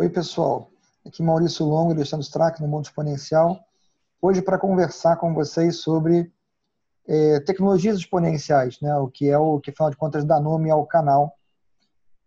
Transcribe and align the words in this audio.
Oi, 0.00 0.08
pessoal. 0.08 0.70
Aqui 1.04 1.24
Maurício 1.24 1.66
Longo 1.66 1.90
Alexandre 1.90 2.24
Strack 2.24 2.62
no 2.62 2.68
Mundo 2.68 2.84
Exponencial. 2.84 3.58
Hoje 4.22 4.40
para 4.40 4.56
conversar 4.56 5.16
com 5.16 5.34
vocês 5.34 5.80
sobre 5.80 6.32
é, 7.04 7.40
tecnologias 7.40 7.98
exponenciais, 7.98 8.80
né? 8.80 8.96
o 8.96 9.08
que 9.08 9.28
é 9.28 9.36
o 9.36 9.58
que, 9.58 9.70
afinal 9.70 9.90
de 9.90 9.96
contas, 9.96 10.24
dá 10.24 10.38
nome 10.38 10.70
ao 10.70 10.86
canal. 10.86 11.34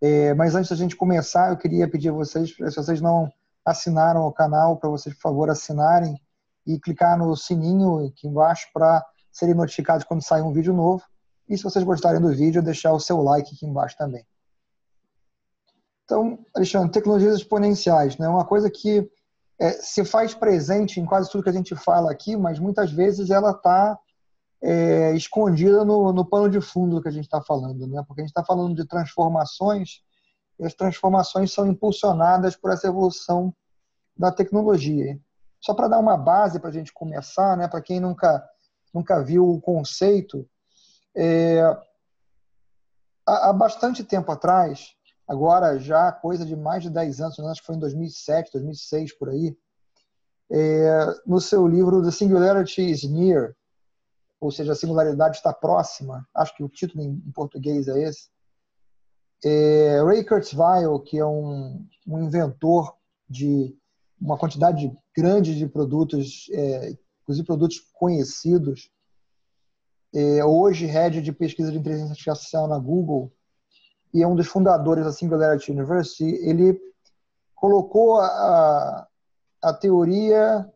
É, 0.01 0.33
mas 0.33 0.53
antes 0.53 0.69
da 0.69 0.75
gente 0.75 0.97
começar, 0.97 1.49
eu 1.49 1.55
queria 1.55 1.89
pedir 1.89 2.09
a 2.09 2.11
vocês, 2.11 2.49
se 2.49 2.75
vocês 2.75 2.99
não 2.99 3.31
assinaram 3.63 4.27
o 4.27 4.33
canal, 4.33 4.75
para 4.75 4.89
vocês, 4.89 5.15
por 5.15 5.21
favor, 5.21 5.49
assinarem 5.49 6.19
e 6.67 6.77
clicar 6.77 7.17
no 7.17 7.33
sininho 7.37 8.05
aqui 8.05 8.27
embaixo 8.27 8.67
para 8.73 9.01
serem 9.31 9.55
notificados 9.55 10.03
quando 10.03 10.21
sair 10.25 10.41
um 10.41 10.51
vídeo 10.51 10.73
novo. 10.73 11.05
E 11.47 11.57
se 11.57 11.63
vocês 11.63 11.85
gostarem 11.85 12.19
do 12.19 12.33
vídeo, 12.35 12.61
deixar 12.61 12.91
o 12.91 12.99
seu 12.99 13.21
like 13.21 13.55
aqui 13.55 13.65
embaixo 13.65 13.95
também. 13.97 14.25
Então, 16.11 16.37
Alexandre, 16.53 16.91
tecnologias 16.91 17.37
exponenciais, 17.37 18.17
né? 18.17 18.27
Uma 18.27 18.43
coisa 18.43 18.69
que 18.69 19.09
é, 19.57 19.71
se 19.71 20.03
faz 20.03 20.33
presente 20.33 20.99
em 20.99 21.05
quase 21.05 21.31
tudo 21.31 21.41
que 21.41 21.49
a 21.49 21.53
gente 21.53 21.73
fala 21.73 22.11
aqui, 22.11 22.35
mas 22.35 22.59
muitas 22.59 22.91
vezes 22.91 23.29
ela 23.29 23.51
está 23.51 23.97
é, 24.61 25.15
escondida 25.15 25.85
no, 25.85 26.11
no 26.11 26.25
pano 26.25 26.49
de 26.49 26.59
fundo 26.59 26.97
do 26.97 27.01
que 27.01 27.07
a 27.07 27.11
gente 27.13 27.23
está 27.23 27.41
falando, 27.41 27.87
né? 27.87 28.03
Porque 28.05 28.19
a 28.19 28.25
gente 28.25 28.31
está 28.31 28.43
falando 28.43 28.75
de 28.75 28.85
transformações 28.85 30.01
e 30.59 30.65
as 30.65 30.73
transformações 30.73 31.53
são 31.53 31.65
impulsionadas 31.65 32.57
por 32.57 32.71
essa 32.71 32.87
evolução 32.87 33.55
da 34.17 34.33
tecnologia. 34.33 35.17
Só 35.61 35.73
para 35.73 35.87
dar 35.87 35.99
uma 35.99 36.17
base 36.17 36.59
para 36.59 36.71
a 36.71 36.73
gente 36.73 36.91
começar, 36.91 37.55
né? 37.55 37.69
Para 37.69 37.81
quem 37.81 38.01
nunca 38.01 38.45
nunca 38.93 39.23
viu 39.23 39.49
o 39.49 39.61
conceito, 39.61 40.45
é, 41.15 41.61
há, 43.25 43.47
há 43.47 43.53
bastante 43.53 44.03
tempo 44.03 44.29
atrás 44.29 44.93
agora 45.31 45.79
já 45.79 46.11
coisa 46.11 46.45
de 46.45 46.57
mais 46.57 46.83
de 46.83 46.89
10 46.89 47.21
anos, 47.21 47.39
acho 47.39 47.61
que 47.61 47.67
foi 47.67 47.75
em 47.75 47.79
2007, 47.79 48.51
2006, 48.51 49.17
por 49.17 49.29
aí, 49.29 49.57
é, 50.51 51.05
no 51.25 51.39
seu 51.39 51.65
livro 51.65 52.03
The 52.03 52.11
Singularity 52.11 52.81
is 52.91 53.03
Near, 53.09 53.55
ou 54.41 54.51
seja, 54.51 54.73
a 54.73 54.75
singularidade 54.75 55.37
está 55.37 55.53
próxima, 55.53 56.27
acho 56.35 56.53
que 56.53 56.63
o 56.63 56.67
título 56.67 57.01
em, 57.01 57.17
português 57.33 57.87
é 57.87 58.01
esse, 58.01 58.27
é, 59.45 60.03
Ray 60.03 60.25
Kurzweil, 60.25 60.99
que 60.99 61.17
é 61.17 61.25
um, 61.25 61.87
um, 62.05 62.23
inventor 62.23 62.93
de 63.29 63.73
uma 64.19 64.37
quantidade 64.37 64.91
grande 65.15 65.55
de 65.55 65.65
produtos, 65.65 66.49
é, 66.51 66.93
inclusive 67.21 67.47
produtos 67.47 67.79
conhecidos, 67.93 68.91
é, 70.13 70.43
hoje 70.43 70.85
head 70.87 71.21
de 71.21 71.31
pesquisa 71.31 71.71
de 71.71 71.77
inteligência 71.77 72.11
artificial 72.11 72.67
na 72.67 72.77
Google, 72.77 73.31
e 74.13 74.21
é 74.21 74.27
um 74.27 74.35
dos 74.35 74.47
fundadores 74.47 75.05
da 75.05 75.11
Singularity 75.11 75.71
University, 75.71 76.35
ele 76.43 76.79
colocou 77.55 78.19
a, 78.19 79.07
a 79.61 79.73
teoria, 79.73 80.67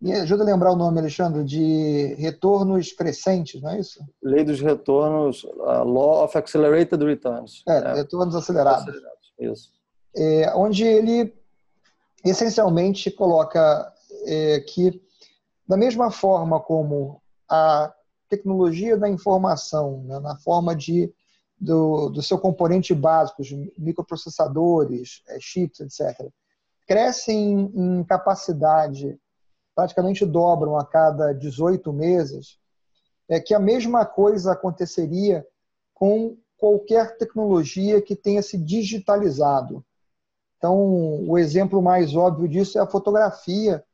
me 0.00 0.12
ajuda 0.12 0.42
a 0.42 0.46
lembrar 0.46 0.72
o 0.72 0.76
nome, 0.76 0.98
Alexandre, 0.98 1.44
de 1.44 2.14
retornos 2.18 2.92
crescentes, 2.92 3.60
não 3.60 3.70
é 3.70 3.80
isso? 3.80 4.00
Lei 4.22 4.44
dos 4.44 4.60
retornos, 4.60 5.44
uh, 5.44 5.84
Law 5.84 6.24
of 6.24 6.36
Accelerated 6.36 7.02
Returns. 7.04 7.62
É, 7.68 7.76
é. 7.76 7.94
retornos 7.94 8.34
acelerados. 8.34 8.82
acelerados. 8.82 9.32
Isso. 9.38 9.70
É, 10.16 10.54
onde 10.54 10.84
ele 10.84 11.34
essencialmente 12.24 13.10
coloca 13.10 13.92
é, 14.24 14.60
que, 14.60 15.00
da 15.68 15.76
mesma 15.76 16.10
forma 16.10 16.58
como 16.58 17.20
a 17.48 17.92
tecnologia 18.28 18.96
da 18.96 19.08
informação, 19.08 20.02
né, 20.04 20.18
na 20.18 20.36
forma 20.36 20.74
de 20.74 21.12
do, 21.58 22.10
do 22.10 22.22
seu 22.22 22.38
componente 22.38 22.94
básico, 22.94 23.42
os 23.42 23.50
microprocessadores, 23.78 25.22
é, 25.28 25.38
chips, 25.40 25.80
etc., 25.80 26.28
crescem 26.86 27.72
em 27.74 28.04
capacidade, 28.04 29.18
praticamente 29.74 30.24
dobram 30.24 30.78
a 30.78 30.86
cada 30.86 31.32
18 31.32 31.92
meses, 31.92 32.58
é 33.28 33.40
que 33.40 33.54
a 33.54 33.58
mesma 33.58 34.06
coisa 34.06 34.52
aconteceria 34.52 35.44
com 35.92 36.36
qualquer 36.56 37.16
tecnologia 37.16 38.00
que 38.00 38.14
tenha 38.14 38.42
se 38.42 38.56
digitalizado. 38.56 39.84
Então, 40.56 41.28
o 41.28 41.36
exemplo 41.36 41.82
mais 41.82 42.14
óbvio 42.14 42.48
disso 42.48 42.78
é 42.78 42.82
a 42.82 42.86
fotografia, 42.86 43.84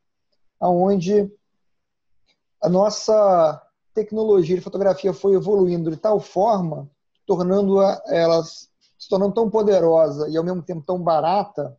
onde 0.61 1.33
a 2.61 2.69
nossa 2.69 3.61
tecnologia 3.95 4.57
de 4.57 4.63
fotografia 4.63 5.13
foi 5.13 5.35
evoluindo 5.35 5.91
de 5.91 5.97
tal 5.97 6.21
forma 6.21 6.89
tornando 7.27 7.81
elas 8.07 8.71
se 8.99 9.09
tornando 9.09 9.35
tão 9.35 9.51
poderosa 9.51 10.29
e 10.29 10.37
ao 10.37 10.45
mesmo 10.45 10.63
tempo 10.63 10.85
tão 10.87 10.99
barata 11.03 11.77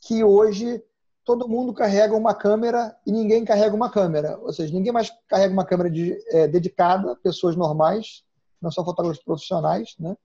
que 0.00 0.24
hoje 0.24 0.82
todo 1.24 1.48
mundo 1.48 1.72
carrega 1.72 2.16
uma 2.16 2.34
câmera 2.34 2.96
e 3.06 3.12
ninguém 3.12 3.44
carrega 3.44 3.76
uma 3.76 3.90
câmera. 3.90 4.36
Ou 4.38 4.52
seja, 4.52 4.74
ninguém 4.74 4.92
mais 4.92 5.12
carrega 5.28 5.52
uma 5.52 5.64
câmera 5.64 5.88
de, 5.88 6.18
é, 6.28 6.48
dedicada, 6.48 7.14
pessoas 7.22 7.54
normais, 7.54 8.24
não 8.60 8.72
são 8.72 8.84
fotógrafos 8.84 9.22
profissionais, 9.22 9.94
né? 9.98 10.16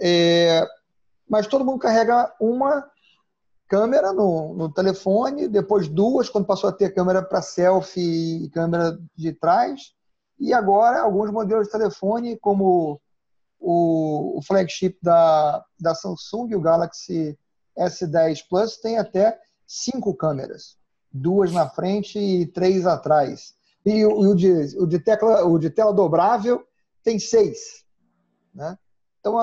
É, 0.00 0.66
mas 1.28 1.46
todo 1.46 1.64
mundo 1.64 1.78
carrega 1.78 2.34
uma 2.40 2.90
câmera 3.68 4.12
no, 4.12 4.54
no, 4.54 4.72
telefone, 4.72 5.48
depois 5.48 5.88
duas, 5.88 6.28
quando 6.28 6.46
passou 6.46 6.70
a 6.70 6.72
ter 6.72 6.94
câmera 6.94 7.22
para 7.22 7.42
selfie 7.42 8.44
e 8.44 8.50
câmera 8.50 8.98
de 9.14 9.32
trás, 9.32 9.94
e 10.42 10.52
agora, 10.52 11.00
alguns 11.00 11.30
modelos 11.30 11.66
de 11.68 11.72
telefone, 11.72 12.36
como 12.36 13.00
o, 13.60 14.38
o 14.38 14.42
flagship 14.42 14.98
da, 15.00 15.64
da 15.78 15.94
Samsung, 15.94 16.56
o 16.56 16.60
Galaxy 16.60 17.38
S10 17.78 18.40
Plus, 18.50 18.76
tem 18.76 18.98
até 18.98 19.40
cinco 19.64 20.12
câmeras, 20.12 20.76
duas 21.12 21.52
na 21.52 21.68
frente 21.68 22.18
e 22.18 22.44
três 22.44 22.84
atrás. 22.86 23.54
E 23.86 24.04
o, 24.04 24.18
o, 24.18 24.34
de, 24.34 24.76
o, 24.78 24.84
de, 24.84 24.98
tecla, 24.98 25.44
o 25.44 25.56
de 25.60 25.70
tela 25.70 25.92
dobrável 25.92 26.66
tem 27.04 27.20
seis. 27.20 27.84
Né? 28.52 28.76
Então, 29.20 29.40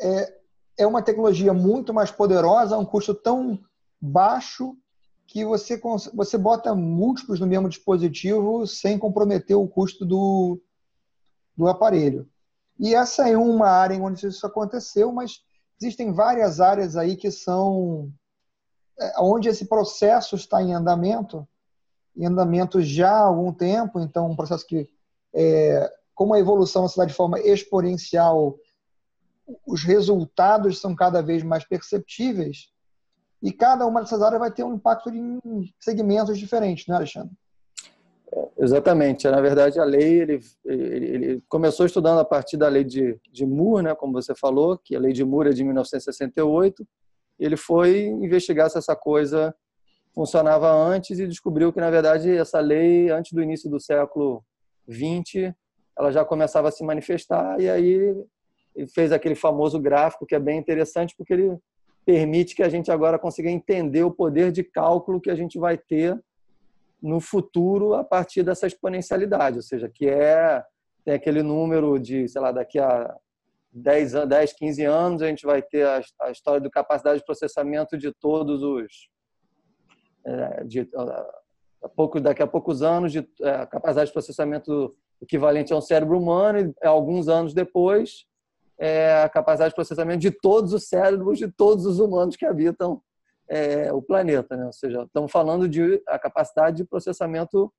é, 0.00 0.34
é 0.78 0.84
uma 0.84 1.00
tecnologia 1.00 1.54
muito 1.54 1.94
mais 1.94 2.10
poderosa, 2.10 2.74
a 2.74 2.78
um 2.78 2.84
custo 2.84 3.14
tão 3.14 3.56
baixo 4.00 4.76
que 5.26 5.44
você, 5.44 5.80
você 6.12 6.38
bota 6.38 6.74
múltiplos 6.74 7.40
no 7.40 7.46
mesmo 7.46 7.68
dispositivo 7.68 8.66
sem 8.66 8.98
comprometer 8.98 9.56
o 9.56 9.66
custo 9.66 10.04
do, 10.04 10.60
do 11.56 11.68
aparelho. 11.68 12.28
E 12.78 12.94
essa 12.94 13.28
é 13.28 13.36
uma 13.36 13.68
área 13.68 14.00
onde 14.00 14.26
isso 14.26 14.46
aconteceu, 14.46 15.12
mas 15.12 15.42
existem 15.80 16.12
várias 16.12 16.60
áreas 16.60 16.96
aí 16.96 17.16
que 17.16 17.30
são 17.30 18.12
é, 18.98 19.20
onde 19.20 19.48
esse 19.48 19.66
processo 19.66 20.36
está 20.36 20.62
em 20.62 20.74
andamento, 20.74 21.46
em 22.16 22.26
andamento 22.26 22.80
já 22.80 23.10
há 23.10 23.24
algum 23.24 23.52
tempo, 23.52 24.00
então 24.00 24.30
um 24.30 24.36
processo 24.36 24.66
que, 24.66 24.88
é, 25.32 25.92
como 26.14 26.34
a 26.34 26.38
evolução 26.38 26.86
se 26.86 26.96
dá 26.96 27.04
de 27.04 27.14
forma 27.14 27.40
exponencial, 27.40 28.56
os 29.66 29.82
resultados 29.82 30.80
são 30.80 30.94
cada 30.94 31.20
vez 31.20 31.42
mais 31.42 31.64
perceptíveis, 31.64 32.72
e 33.44 33.52
cada 33.52 33.86
uma 33.86 34.00
dessas 34.00 34.22
áreas 34.22 34.40
vai 34.40 34.50
ter 34.50 34.64
um 34.64 34.74
impacto 34.74 35.10
em 35.10 35.38
segmentos 35.78 36.38
diferentes, 36.38 36.86
né, 36.88 36.96
Alexandre? 36.96 37.30
Exatamente. 38.58 39.28
Na 39.28 39.38
verdade, 39.38 39.78
a 39.78 39.84
lei 39.84 40.22
ele, 40.22 40.40
ele, 40.64 41.06
ele, 41.06 41.42
começou 41.46 41.84
estudando 41.84 42.18
a 42.20 42.24
partir 42.24 42.56
da 42.56 42.68
lei 42.68 42.82
de, 42.82 43.20
de 43.30 43.44
Moore, 43.44 43.84
né, 43.84 43.94
como 43.94 44.14
você 44.14 44.34
falou, 44.34 44.78
que 44.82 44.96
a 44.96 44.98
lei 44.98 45.12
de 45.12 45.22
Moore 45.22 45.50
é 45.50 45.52
de 45.52 45.62
1968. 45.62 46.88
Ele 47.38 47.56
foi 47.56 48.06
investigar 48.06 48.70
se 48.70 48.78
essa 48.78 48.96
coisa 48.96 49.54
funcionava 50.14 50.72
antes 50.72 51.18
e 51.18 51.26
descobriu 51.26 51.70
que, 51.70 51.80
na 51.80 51.90
verdade, 51.90 52.34
essa 52.34 52.60
lei, 52.60 53.10
antes 53.10 53.32
do 53.32 53.42
início 53.42 53.68
do 53.68 53.78
século 53.78 54.42
XX, 54.90 55.52
ela 55.98 56.10
já 56.10 56.24
começava 56.24 56.68
a 56.68 56.72
se 56.72 56.82
manifestar 56.82 57.60
e 57.60 57.68
aí 57.68 58.16
ele 58.74 58.86
fez 58.86 59.12
aquele 59.12 59.34
famoso 59.34 59.78
gráfico 59.78 60.24
que 60.24 60.34
é 60.34 60.40
bem 60.40 60.58
interessante 60.58 61.14
porque 61.16 61.34
ele 61.34 61.58
permite 62.04 62.54
que 62.54 62.62
a 62.62 62.68
gente 62.68 62.90
agora 62.90 63.18
consiga 63.18 63.50
entender 63.50 64.02
o 64.02 64.10
poder 64.10 64.52
de 64.52 64.62
cálculo 64.62 65.20
que 65.20 65.30
a 65.30 65.34
gente 65.34 65.58
vai 65.58 65.78
ter 65.78 66.18
no 67.02 67.20
futuro 67.20 67.94
a 67.94 68.04
partir 68.04 68.42
dessa 68.42 68.66
exponencialidade, 68.66 69.56
ou 69.56 69.62
seja, 69.62 69.90
que 69.92 70.08
é 70.08 70.62
tem 71.04 71.14
aquele 71.14 71.42
número 71.42 71.98
de, 71.98 72.26
sei 72.28 72.40
lá, 72.40 72.50
daqui 72.50 72.78
a 72.78 73.14
10, 73.72 74.26
10 74.26 74.52
15 74.54 74.84
anos 74.84 75.22
a 75.22 75.26
gente 75.26 75.44
vai 75.44 75.60
ter 75.60 75.86
a, 75.86 76.00
a 76.22 76.30
história 76.30 76.60
da 76.60 76.70
capacidade 76.70 77.18
de 77.18 77.24
processamento 77.24 77.98
de 77.98 78.10
todos 78.12 78.62
os 78.62 79.10
é, 80.24 80.64
de, 80.64 80.88
a 81.82 81.88
pouco, 81.88 82.18
daqui 82.20 82.42
a 82.42 82.46
poucos 82.46 82.82
anos 82.82 83.12
de 83.12 83.18
é, 83.42 83.66
capacidade 83.66 84.06
de 84.06 84.12
processamento 84.12 84.96
equivalente 85.20 85.72
a 85.72 85.76
um 85.76 85.80
cérebro 85.80 86.18
humano 86.18 86.74
e 86.82 86.86
alguns 86.86 87.28
anos 87.28 87.52
depois 87.52 88.26
é, 88.78 89.22
a 89.22 89.28
capacidade 89.28 89.70
de 89.70 89.76
processamento 89.76 90.20
de 90.20 90.30
todos 90.30 90.72
os 90.72 90.88
cérebros 90.88 91.38
de 91.38 91.48
todos 91.48 91.86
os 91.86 91.98
humanos 91.98 92.36
que 92.36 92.46
habitam 92.46 93.00
é, 93.48 93.92
o 93.92 94.02
planeta. 94.02 94.56
Né? 94.56 94.66
Ou 94.66 94.72
seja, 94.72 95.02
estamos 95.02 95.30
falando 95.30 95.68
de 95.68 96.02
a 96.08 96.18
capacidade 96.18 96.78
de 96.78 96.84
processamento 96.84 97.72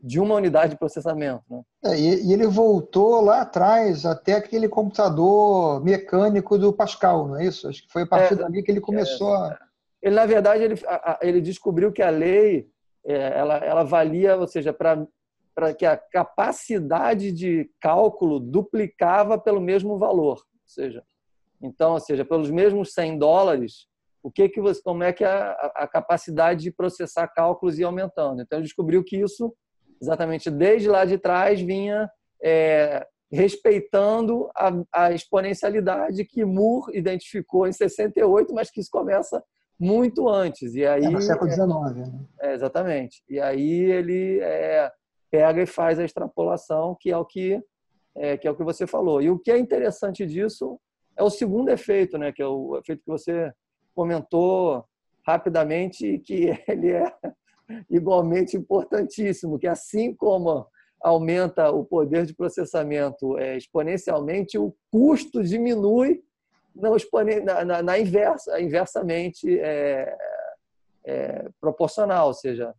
de 0.00 0.20
uma 0.20 0.34
unidade 0.34 0.72
de 0.72 0.78
processamento. 0.78 1.42
Né? 1.50 1.62
É, 1.84 1.98
e, 1.98 2.32
ele 2.32 2.46
voltou 2.46 3.20
lá 3.20 3.40
atrás 3.40 4.04
até 4.04 4.34
aquele 4.34 4.68
computador 4.68 5.82
mecânico 5.82 6.58
do 6.58 6.72
Pascal, 6.72 7.28
não 7.28 7.36
é 7.38 7.46
isso? 7.46 7.68
Acho 7.68 7.82
que 7.82 7.92
foi 7.92 8.02
a 8.02 8.06
partir 8.06 8.34
é, 8.34 8.36
dali 8.36 8.62
que 8.62 8.70
ele 8.70 8.80
começou 8.80 9.34
é, 9.34 9.38
a... 9.38 9.58
Ele, 10.02 10.14
na 10.14 10.26
verdade, 10.26 10.62
ele, 10.62 10.80
ele 11.22 11.40
descobriu 11.40 11.90
que 11.90 12.02
a 12.02 12.10
lei 12.10 12.68
é, 13.04 13.38
ela, 13.38 13.56
ela 13.56 13.84
valia, 13.84 14.36
ou 14.36 14.46
seja, 14.46 14.72
para 14.72 15.06
para 15.56 15.74
que 15.74 15.86
a 15.86 15.96
capacidade 15.96 17.32
de 17.32 17.70
cálculo 17.80 18.38
duplicava 18.38 19.38
pelo 19.38 19.60
mesmo 19.60 19.96
valor, 19.96 20.36
ou 20.36 20.66
seja, 20.66 21.02
então, 21.62 21.94
ou 21.94 22.00
seja, 22.00 22.26
pelos 22.26 22.50
mesmos 22.50 22.92
100 22.92 23.18
dólares, 23.18 23.86
o 24.22 24.30
que 24.30 24.50
que 24.50 24.60
você, 24.60 24.82
como 24.82 25.02
é 25.02 25.14
que 25.14 25.24
a, 25.24 25.52
a 25.74 25.88
capacidade 25.88 26.62
de 26.62 26.70
processar 26.70 27.26
cálculos 27.28 27.78
ia 27.78 27.86
aumentando? 27.86 28.42
Então, 28.42 28.58
ele 28.58 28.66
descobriu 28.66 29.02
que 29.02 29.16
isso, 29.16 29.54
exatamente 29.98 30.50
desde 30.50 30.88
lá 30.88 31.06
de 31.06 31.16
trás, 31.16 31.58
vinha 31.58 32.10
é, 32.42 33.06
respeitando 33.32 34.50
a, 34.54 34.72
a, 34.92 35.12
exponencialidade 35.12 36.22
que 36.26 36.44
Moore 36.44 36.94
identificou 36.94 37.66
em 37.66 37.72
68, 37.72 38.52
mas 38.52 38.70
que 38.70 38.80
isso 38.80 38.90
começa 38.90 39.42
muito 39.80 40.28
antes. 40.28 40.74
E 40.74 40.84
aí, 40.84 41.04
é 41.04 41.08
no 41.08 41.22
século 41.22 41.50
XIX. 41.50 41.68
Né? 41.96 42.20
É, 42.42 42.52
exatamente. 42.52 43.22
E 43.26 43.40
aí 43.40 43.90
ele 43.90 44.40
é, 44.40 44.90
pega 45.36 45.62
e 45.62 45.66
faz 45.66 45.98
a 45.98 46.04
extrapolação, 46.04 46.96
que 46.98 47.10
é 47.10 47.16
o 47.16 47.24
que 47.24 47.62
é, 48.14 48.38
que 48.38 48.48
é 48.48 48.50
o 48.50 48.56
que 48.56 48.64
você 48.64 48.86
falou. 48.86 49.20
E 49.20 49.28
o 49.28 49.38
que 49.38 49.50
é 49.50 49.58
interessante 49.58 50.24
disso 50.24 50.80
é 51.14 51.22
o 51.22 51.28
segundo 51.28 51.68
efeito, 51.68 52.16
né, 52.16 52.32
que 52.32 52.40
é 52.40 52.46
o 52.46 52.78
efeito 52.78 53.02
que 53.02 53.10
você 53.10 53.52
comentou 53.94 54.82
rapidamente, 55.26 56.18
que 56.20 56.58
ele 56.66 56.92
é 56.92 57.12
igualmente 57.90 58.56
importantíssimo, 58.56 59.58
que 59.58 59.66
assim 59.66 60.14
como 60.14 60.66
aumenta 61.02 61.70
o 61.70 61.84
poder 61.84 62.24
de 62.24 62.34
processamento 62.34 63.36
é, 63.38 63.58
exponencialmente, 63.58 64.56
o 64.56 64.74
custo 64.90 65.44
diminui 65.44 66.22
na, 66.74 67.64
na, 67.64 67.82
na 67.82 67.98
inversa, 67.98 68.58
inversamente 68.58 69.60
é, 69.60 70.16
é, 71.04 71.48
proporcional, 71.60 72.28
ou 72.28 72.34
seja, 72.34 72.74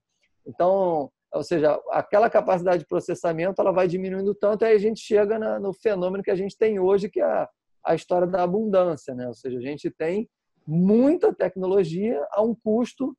então 0.45 1.11
ou 1.37 1.43
seja, 1.43 1.79
aquela 1.91 2.29
capacidade 2.29 2.79
de 2.79 2.87
processamento 2.87 3.61
ela 3.61 3.71
vai 3.71 3.87
diminuindo 3.87 4.33
tanto, 4.35 4.65
aí 4.65 4.75
a 4.75 4.79
gente 4.79 4.99
chega 4.99 5.39
na, 5.39 5.59
no 5.59 5.73
fenômeno 5.73 6.23
que 6.23 6.31
a 6.31 6.35
gente 6.35 6.57
tem 6.57 6.79
hoje, 6.79 7.09
que 7.09 7.19
é 7.19 7.25
a, 7.25 7.49
a 7.85 7.95
história 7.95 8.27
da 8.27 8.43
abundância. 8.43 9.13
Né? 9.13 9.27
Ou 9.27 9.33
seja, 9.33 9.57
a 9.57 9.61
gente 9.61 9.89
tem 9.89 10.29
muita 10.65 11.33
tecnologia 11.33 12.21
a 12.31 12.41
um 12.41 12.53
custo 12.53 13.15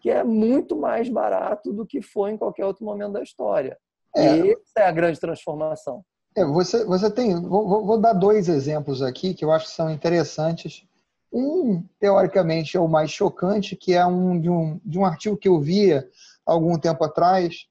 que 0.00 0.10
é 0.10 0.22
muito 0.22 0.76
mais 0.76 1.08
barato 1.08 1.72
do 1.72 1.86
que 1.86 2.02
foi 2.02 2.32
em 2.32 2.36
qualquer 2.36 2.66
outro 2.66 2.84
momento 2.84 3.14
da 3.14 3.22
história. 3.22 3.76
É. 4.14 4.36
E 4.36 4.52
essa 4.52 4.80
é 4.80 4.86
a 4.86 4.92
grande 4.92 5.18
transformação. 5.18 6.04
É, 6.36 6.44
você, 6.44 6.84
você 6.84 7.10
tem. 7.10 7.40
Vou, 7.40 7.86
vou, 7.86 7.98
dar 7.98 8.12
dois 8.12 8.48
exemplos 8.48 9.00
aqui 9.02 9.34
que 9.34 9.44
eu 9.44 9.50
acho 9.50 9.66
que 9.66 9.72
são 9.72 9.90
interessantes. 9.90 10.84
Um, 11.32 11.82
teoricamente, 11.98 12.76
é 12.76 12.80
o 12.80 12.86
mais 12.86 13.10
chocante, 13.10 13.74
que 13.74 13.92
é 13.94 14.04
um 14.06 14.38
de 14.38 14.48
um, 14.48 14.80
de 14.84 14.98
um 14.98 15.04
artigo 15.04 15.36
que 15.36 15.48
eu 15.48 15.60
via 15.60 16.08
algum 16.44 16.78
tempo 16.78 17.02
atrás, 17.04 17.66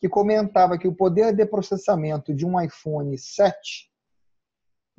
que 0.00 0.08
comentava 0.08 0.78
que 0.78 0.88
o 0.88 0.94
poder 0.94 1.34
de 1.34 1.46
processamento 1.46 2.34
de 2.34 2.44
um 2.44 2.60
iPhone 2.60 3.16
7, 3.16 3.90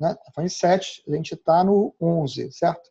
né? 0.00 0.16
iPhone 0.30 0.48
7, 0.48 1.04
a 1.08 1.14
gente 1.14 1.34
está 1.34 1.64
no 1.64 1.94
11, 2.00 2.52
certo? 2.52 2.90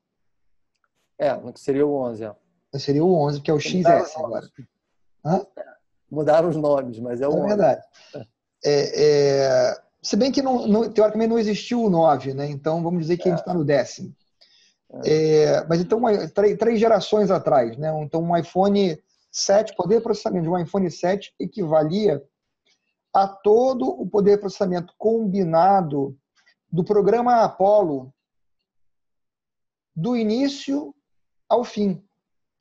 É, 1.20 1.36
que 1.52 1.60
seria 1.60 1.86
o 1.86 1.94
11. 1.94 2.26
É. 2.26 2.80
Seria 2.80 3.04
o 3.04 3.14
11, 3.14 3.42
que 3.42 3.50
é 3.50 3.54
o 3.54 3.60
XS 3.60 4.16
agora. 4.18 4.48
Hã? 5.26 5.46
Mudaram 6.10 6.50
os 6.50 6.56
nomes, 6.56 7.00
mas 7.00 7.22
é 7.22 7.28
o 7.28 7.32
é 7.32 7.36
11. 7.36 7.48
Verdade. 7.48 7.82
É, 8.64 9.04
é, 9.04 9.82
se 10.02 10.16
bem 10.16 10.32
que 10.32 10.42
não, 10.42 10.68
não, 10.68 10.92
teoricamente 10.92 11.30
não 11.30 11.40
existiu 11.40 11.84
o 11.84 11.90
9, 11.90 12.34
né? 12.34 12.48
então 12.50 12.84
vamos 12.84 13.02
dizer 13.02 13.18
que 13.18 13.28
a 13.28 13.32
gente 13.32 13.40
está 13.40 13.54
no 13.54 13.66
décimo. 13.66 14.16
É. 15.04 15.44
é, 15.44 15.68
mas 15.68 15.82
então, 15.82 16.02
três, 16.34 16.58
três, 16.58 16.80
gerações 16.80 17.30
atrás, 17.30 17.78
né? 17.78 17.92
então 18.02 18.22
um 18.22 18.38
iPhone 18.38 18.98
7, 19.32 19.76
poder 19.76 19.98
de 19.98 20.04
processamento 20.04 20.44
de 20.44 20.50
um 20.50 20.58
iPhone 20.58 20.90
7 20.90 21.34
equivalia 21.40 22.24
a 23.14 23.28
todo 23.28 23.90
o 23.90 24.08
poder 24.08 24.36
de 24.36 24.42
processamento 24.42 24.94
combinado 24.98 26.18
do 26.72 26.84
programa 26.84 27.44
Apollo 27.44 28.14
do 29.96 30.16
início 30.16 30.94
ao 31.50 31.64
fim. 31.64 32.04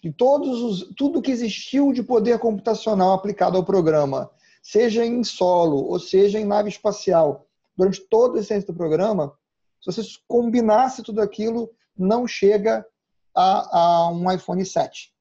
De 0.03 0.13
todos 0.13 0.63
os, 0.63 0.95
tudo 0.97 1.21
que 1.21 1.31
existiu 1.31 1.93
de 1.93 2.03
poder 2.03 2.39
computacional 2.39 3.13
aplicado 3.13 3.57
ao 3.57 3.65
programa, 3.65 4.31
seja 4.63 5.05
em 5.05 5.23
solo 5.25 5.85
ou 5.85 5.99
seja 5.99 6.39
em 6.39 6.45
nave 6.45 6.69
espacial, 6.69 7.47
durante 7.77 8.01
todo 8.09 8.37
o 8.37 8.39
essência 8.39 8.67
do 8.67 8.77
programa, 8.77 9.37
se 9.81 9.93
você 9.93 10.03
combinasse 10.27 11.03
tudo 11.03 11.21
aquilo, 11.21 11.71
não 11.97 12.27
chega 12.27 12.87
a, 13.35 13.79
a 13.79 14.11
um 14.11 14.31
iPhone 14.33 14.65
7. 14.65 15.13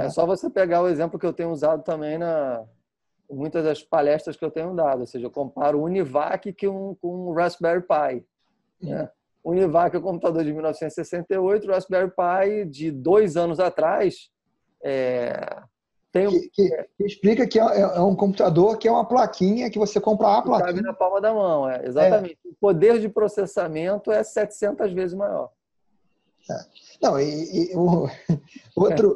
É 0.00 0.10
só 0.10 0.26
você 0.26 0.48
pegar 0.48 0.82
o 0.82 0.88
exemplo 0.88 1.18
que 1.18 1.26
eu 1.26 1.32
tenho 1.32 1.50
usado 1.50 1.82
também 1.82 2.18
na 2.18 2.64
muitas 3.30 3.62
das 3.62 3.82
palestras 3.82 4.36
que 4.36 4.44
eu 4.44 4.50
tenho 4.50 4.74
dado, 4.74 5.00
ou 5.00 5.06
seja, 5.06 5.26
eu 5.26 5.30
comparo 5.30 5.78
o 5.78 5.84
Univac 5.84 6.50
com, 6.54 6.94
com 6.94 7.26
o 7.26 7.34
Raspberry 7.34 7.82
Pi. 7.82 8.24
Né? 8.80 9.10
O 9.44 9.50
Univac 9.50 9.94
é 9.94 9.98
um 9.98 10.02
computador 10.02 10.42
de 10.42 10.50
1968, 10.50 11.66
o 11.66 11.70
Raspberry 11.70 12.10
Pi 12.10 12.64
de 12.64 12.90
dois 12.90 13.36
anos 13.36 13.60
atrás 13.60 14.30
é, 14.82 15.62
tem 16.10 16.26
um... 16.26 16.30
que, 16.30 16.48
que, 16.50 16.68
que, 16.96 17.04
explica 17.04 17.46
que 17.46 17.58
é, 17.58 17.62
é, 17.62 18.00
um 18.00 18.16
computador 18.16 18.78
que 18.78 18.88
é 18.88 18.90
uma 18.90 19.06
plaquinha 19.06 19.70
que 19.70 19.78
você 19.78 20.00
compra 20.00 20.38
a 20.38 20.42
plaquinha. 20.42 20.72
Cabe 20.72 20.82
na 20.82 20.92
palma 20.94 21.20
da 21.20 21.34
mão, 21.34 21.68
é, 21.68 21.84
exatamente. 21.84 22.38
É. 22.44 22.48
O 22.48 22.54
poder 22.58 22.98
de 22.98 23.08
processamento 23.08 24.10
é 24.10 24.22
700 24.22 24.92
vezes 24.92 25.14
maior. 25.14 25.50
Não, 27.00 27.18
e, 27.20 27.70
e 27.70 27.76
o, 27.76 28.08
outro, 28.76 29.14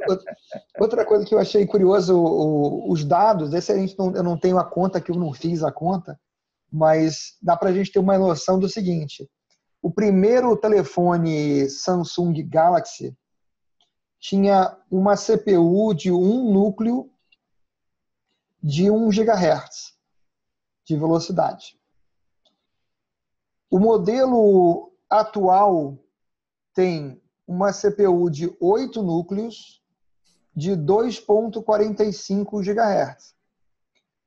outra 0.79 1.05
coisa 1.05 1.25
que 1.25 1.35
eu 1.35 1.39
achei 1.39 1.67
curioso, 1.67 2.17
o, 2.17 2.91
os 2.91 3.05
dados, 3.05 3.53
esse 3.53 3.73
a 3.73 3.77
gente 3.77 3.99
não, 3.99 4.15
eu 4.15 4.23
não 4.23 4.39
tenho 4.39 4.59
a 4.59 4.65
conta, 4.65 5.01
que 5.01 5.11
eu 5.11 5.17
não 5.17 5.33
fiz 5.33 5.63
a 5.63 5.73
conta, 5.73 6.19
mas 6.71 7.37
dá 7.41 7.57
para 7.57 7.71
a 7.71 7.73
gente 7.73 7.93
ter 7.93 7.99
uma 7.99 8.19
noção 8.19 8.59
do 8.59 8.69
seguinte: 8.69 9.29
o 9.81 9.91
primeiro 9.91 10.57
telefone 10.57 11.69
Samsung 11.69 12.35
Galaxy 12.49 13.17
tinha 14.19 14.77
uma 14.91 15.17
CPU 15.17 15.93
de 15.93 16.13
um 16.13 16.53
núcleo 16.53 17.11
de 18.63 18.91
1 18.91 19.09
GHz 19.11 19.95
de 20.85 20.97
velocidade. 20.97 21.77
O 23.69 23.79
modelo 23.79 24.93
atual 25.09 25.99
tem 26.75 27.22
uma 27.53 27.71
CPU 27.71 28.31
de 28.31 28.51
8 28.59 29.03
núcleos 29.03 29.83
de 30.57 30.73
2.45 30.73 32.63
GHz. 32.63 33.35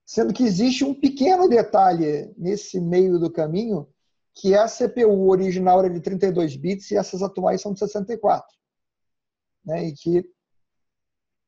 Sendo 0.05 0.31
que 0.31 0.43
existe 0.43 0.85
um 0.85 0.93
pequeno 0.93 1.49
detalhe 1.49 2.31
nesse 2.37 2.79
meio 2.79 3.17
do 3.17 3.31
caminho, 3.31 3.87
que 4.35 4.53
é 4.53 4.59
a 4.59 4.67
CPU 4.67 5.27
original 5.27 5.79
era 5.79 5.89
de 5.89 5.99
32 5.99 6.55
bits 6.55 6.91
e 6.91 6.97
essas 6.97 7.23
atuais 7.23 7.61
são 7.61 7.73
de 7.73 7.79
64. 7.79 8.45
Né? 9.65 9.87
E 9.87 9.93
que 9.93 10.29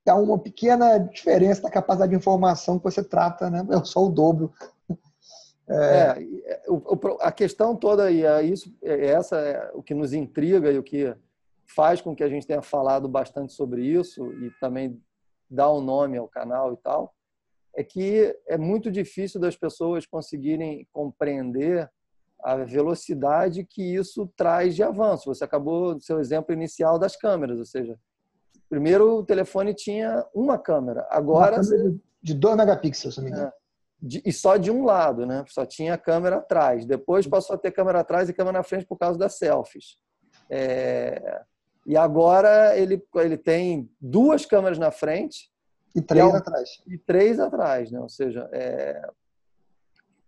há 0.07 0.15
uma 0.15 0.39
pequena 0.39 0.97
diferença 0.97 1.61
na 1.61 1.69
capacidade 1.69 2.09
de 2.09 2.17
informação 2.17 2.79
que 2.79 2.85
você 2.85 3.03
trata, 3.03 3.51
né? 3.51 3.63
é 3.69 3.85
só 3.85 4.03
o 4.03 4.09
dobro. 4.09 4.51
É, 5.69 6.23
é 6.45 6.63
a 7.19 7.29
questão 7.29 7.75
toda 7.75 8.05
aí, 8.05 8.23
é 8.23 8.41
isso, 8.41 8.73
é 8.81 9.07
essa 9.07 9.35
é 9.35 9.69
o 9.73 9.83
que 9.83 9.93
nos 9.93 10.13
intriga 10.13 10.71
e 10.71 10.79
o 10.79 10.83
que 10.83 11.13
faz 11.67 12.01
com 12.01 12.15
que 12.15 12.23
a 12.23 12.29
gente 12.29 12.47
tenha 12.47 12.61
falado 12.61 13.07
bastante 13.07 13.53
sobre 13.53 13.83
isso 13.85 14.31
e 14.41 14.51
também 14.59 15.01
dá 15.49 15.71
um 15.71 15.81
nome 15.81 16.17
ao 16.17 16.27
canal 16.27 16.73
e 16.73 16.77
tal, 16.77 17.13
é 17.75 17.83
que 17.83 18.35
é 18.47 18.57
muito 18.57 18.91
difícil 18.91 19.39
das 19.39 19.55
pessoas 19.55 20.05
conseguirem 20.05 20.87
compreender 20.91 21.89
a 22.43 22.55
velocidade 22.55 23.63
que 23.63 23.95
isso 23.95 24.31
traz 24.35 24.75
de 24.75 24.83
avanço. 24.83 25.33
Você 25.33 25.43
acabou 25.43 25.95
do 25.95 26.01
seu 26.01 26.19
exemplo 26.19 26.53
inicial 26.53 26.97
das 26.97 27.15
câmeras, 27.15 27.59
ou 27.59 27.65
seja, 27.65 27.97
primeiro 28.69 29.19
o 29.19 29.23
telefone 29.23 29.73
tinha 29.73 30.25
uma 30.33 30.57
câmera, 30.57 31.05
agora 31.09 31.57
uma 31.57 31.63
câmera 31.63 31.95
de 32.21 32.33
2 32.33 32.57
megapixels, 32.57 33.15
se 33.15 33.21
não 33.21 33.25
me 33.25 33.31
engano. 33.31 33.47
É, 33.47 33.53
de, 33.99 34.21
e 34.25 34.31
só 34.31 34.57
de 34.57 34.69
um 34.69 34.85
lado, 34.85 35.25
né? 35.25 35.43
Só 35.47 35.65
tinha 35.65 35.97
câmera 35.97 36.37
atrás. 36.37 36.85
Depois 36.85 37.25
passou 37.25 37.55
a 37.55 37.59
ter 37.59 37.71
câmera 37.71 38.01
atrás 38.01 38.29
e 38.29 38.33
câmera 38.33 38.59
na 38.59 38.63
frente 38.63 38.85
por 38.85 38.97
causa 38.97 39.17
das 39.17 39.37
selfies. 39.37 39.97
É, 40.49 41.41
e 41.87 41.95
agora 41.95 42.77
ele, 42.77 43.01
ele 43.15 43.37
tem 43.37 43.89
duas 43.99 44.45
câmeras 44.45 44.77
na 44.77 44.91
frente. 44.91 45.49
E 45.95 46.01
três 46.01 46.33
e 46.33 46.35
atrás. 46.35 46.69
E 46.85 46.97
três 46.97 47.39
atrás, 47.39 47.91
né? 47.91 47.99
Ou 47.99 48.09
seja, 48.09 48.47
é... 48.51 49.09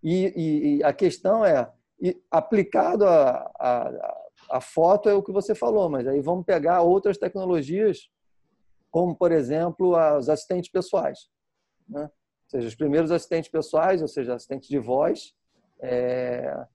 e, 0.02 0.32
e, 0.34 0.76
e, 0.78 0.84
a 0.84 0.92
questão 0.92 1.44
é, 1.44 1.70
aplicado 2.30 3.06
a, 3.06 3.50
a, 3.60 4.16
a 4.52 4.60
foto 4.60 5.08
é 5.08 5.14
o 5.14 5.22
que 5.22 5.30
você 5.30 5.54
falou, 5.54 5.90
mas 5.90 6.08
aí 6.08 6.20
vamos 6.20 6.46
pegar 6.46 6.80
outras 6.80 7.18
tecnologias, 7.18 8.10
como, 8.90 9.14
por 9.14 9.30
exemplo, 9.30 9.94
os 10.16 10.30
assistentes 10.30 10.70
pessoais. 10.70 11.28
Né? 11.86 12.10
seja, 12.50 12.66
os 12.66 12.74
primeiros 12.74 13.12
assistentes 13.12 13.50
pessoais, 13.50 14.02
ou 14.02 14.08
seja, 14.08 14.34
assistentes 14.34 14.68
de 14.68 14.78
voz, 14.78 15.34
é, 15.80 16.66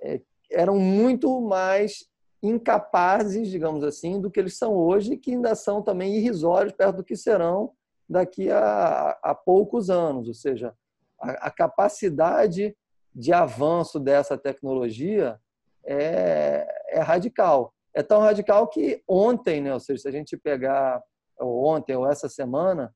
é, 0.00 0.20
eram 0.50 0.78
muito 0.78 1.40
mais 1.40 2.10
incapazes, 2.42 3.48
digamos 3.48 3.84
assim, 3.84 4.20
do 4.20 4.30
que 4.30 4.40
eles 4.40 4.58
são 4.58 4.74
hoje, 4.74 5.16
que 5.16 5.32
ainda 5.32 5.54
são 5.54 5.80
também 5.80 6.16
irrisórios 6.16 6.72
perto 6.72 6.96
do 6.96 7.04
que 7.04 7.16
serão 7.16 7.72
daqui 8.08 8.50
a, 8.50 9.16
a 9.22 9.34
poucos 9.34 9.88
anos. 9.88 10.26
Ou 10.26 10.34
seja, 10.34 10.74
a, 11.20 11.46
a, 11.46 11.50
capacidade 11.50 12.76
de 13.14 13.32
avanço 13.32 14.00
dessa 14.00 14.36
tecnologia 14.36 15.38
é, 15.84 16.66
é, 16.88 17.00
radical. 17.00 17.72
É 17.94 18.02
tão 18.02 18.20
radical 18.20 18.66
que 18.68 19.02
ontem, 19.06 19.60
né, 19.60 19.72
ou 19.72 19.80
seja, 19.80 20.02
se 20.02 20.08
a 20.08 20.12
gente 20.12 20.36
pegar 20.36 21.02
ou 21.38 21.64
ontem 21.66 21.94
ou 21.94 22.08
essa 22.08 22.28
semana, 22.28 22.92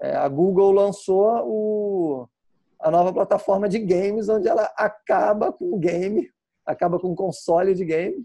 é, 0.00 0.14
a 0.16 0.28
Google 0.28 0.72
lançou 0.72 1.42
o, 1.46 2.28
a 2.80 2.90
nova 2.90 3.12
plataforma 3.12 3.68
de 3.68 3.78
games, 3.78 4.28
onde 4.28 4.48
ela 4.48 4.72
acaba 4.76 5.52
com 5.52 5.72
o 5.72 5.78
game, 5.78 6.30
acaba 6.64 6.98
com 6.98 7.12
o 7.12 7.16
console 7.16 7.74
de 7.74 7.84
game, 7.84 8.24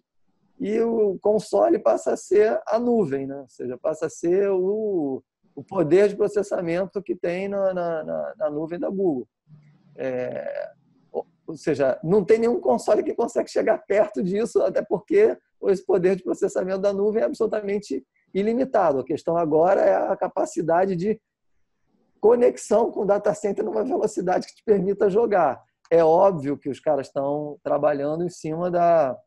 e 0.60 0.80
o 0.82 1.18
console 1.20 1.80
passa 1.80 2.14
a 2.14 2.18
ser 2.18 2.62
a 2.68 2.80
nuvem, 2.80 3.28
né? 3.28 3.42
ou 3.42 3.50
seja, 3.50 3.78
passa 3.78 4.06
a 4.06 4.10
ser 4.10 4.50
o, 4.50 5.24
o 5.56 5.64
poder 5.64 6.10
de 6.10 6.16
processamento 6.16 7.02
que 7.02 7.16
tem 7.16 7.48
na, 7.48 7.74
na, 7.74 8.34
na 8.38 8.50
nuvem 8.50 8.80
da 8.80 8.90
Google. 8.90 9.28
É, 9.96 10.72
ou 11.46 11.58
seja, 11.58 12.00
não 12.04 12.24
tem 12.24 12.40
nenhum 12.40 12.60
console 12.60 13.04
que 13.04 13.14
consegue 13.14 13.50
chegar 13.50 13.78
perto 13.80 14.24
disso, 14.24 14.62
até 14.62 14.82
porque 14.82 15.38
esse 15.64 15.86
poder 15.86 16.16
de 16.16 16.24
processamento 16.24 16.80
da 16.80 16.94
nuvem 16.94 17.22
é 17.22 17.26
absolutamente 17.26 18.06
ilimitado. 18.34 19.00
A 19.00 19.06
questão 19.06 19.38
agora 19.38 19.82
é 19.82 19.96
a 19.96 20.16
capacidade 20.16 20.96
de 20.96 21.20
conexão 22.20 22.92
com 22.92 23.02
o 23.02 23.06
data 23.06 23.34
center 23.34 23.66
numa 23.66 23.84
velocidade 23.84 24.48
que 24.48 24.56
te 24.56 24.64
permita 24.64 25.10
jogar. 25.10 25.62
É 25.92 26.04
óbvio 26.04 26.58
que 26.58 26.70
os 26.70 26.80
caras 26.80 27.08
estão 27.08 27.60
trabalhando 27.62 28.24
em 28.24 28.30
cima 28.30 28.72
da, 28.72 29.18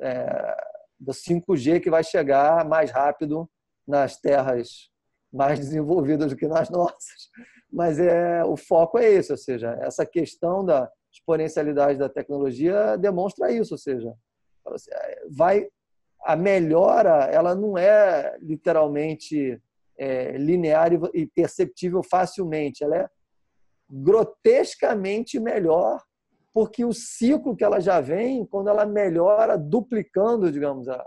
é, 0.00 0.56
do 0.98 1.12
5G 1.12 1.80
que 1.80 1.90
vai 1.90 2.02
chegar 2.02 2.64
mais 2.64 2.90
rápido 2.90 3.48
nas 3.86 4.20
terras 4.20 4.90
mais 5.32 5.58
desenvolvidas 5.58 6.30
do 6.30 6.36
que 6.36 6.48
nas 6.48 6.68
nossas. 6.70 7.30
Mas 7.72 7.98
é, 7.98 8.44
o 8.44 8.56
foco 8.56 8.98
é 8.98 9.08
esse, 9.08 9.30
ou 9.30 9.38
seja, 9.38 9.78
essa 9.80 10.04
questão 10.04 10.64
da 10.64 10.90
exponencialidade 11.12 11.98
da 11.98 12.08
tecnologia 12.08 12.96
demonstra 12.96 13.52
isso, 13.52 13.74
ou 13.74 13.78
seja, 13.78 14.12
vai 15.30 15.68
a 16.22 16.36
melhora 16.36 17.24
ela 17.24 17.54
não 17.54 17.78
é 17.78 18.36
literalmente 18.40 19.60
é, 19.98 20.32
linear 20.32 20.90
e 21.14 21.26
perceptível 21.26 22.02
facilmente. 22.02 22.84
Ela 22.84 22.96
é 22.96 23.08
grotescamente 23.88 25.38
melhor, 25.40 26.02
porque 26.52 26.84
o 26.84 26.92
ciclo 26.92 27.56
que 27.56 27.64
ela 27.64 27.80
já 27.80 28.00
vem, 28.00 28.44
quando 28.44 28.68
ela 28.68 28.84
melhora, 28.84 29.56
duplicando, 29.56 30.50
digamos, 30.50 30.88
a, 30.88 30.96
a, 30.96 31.06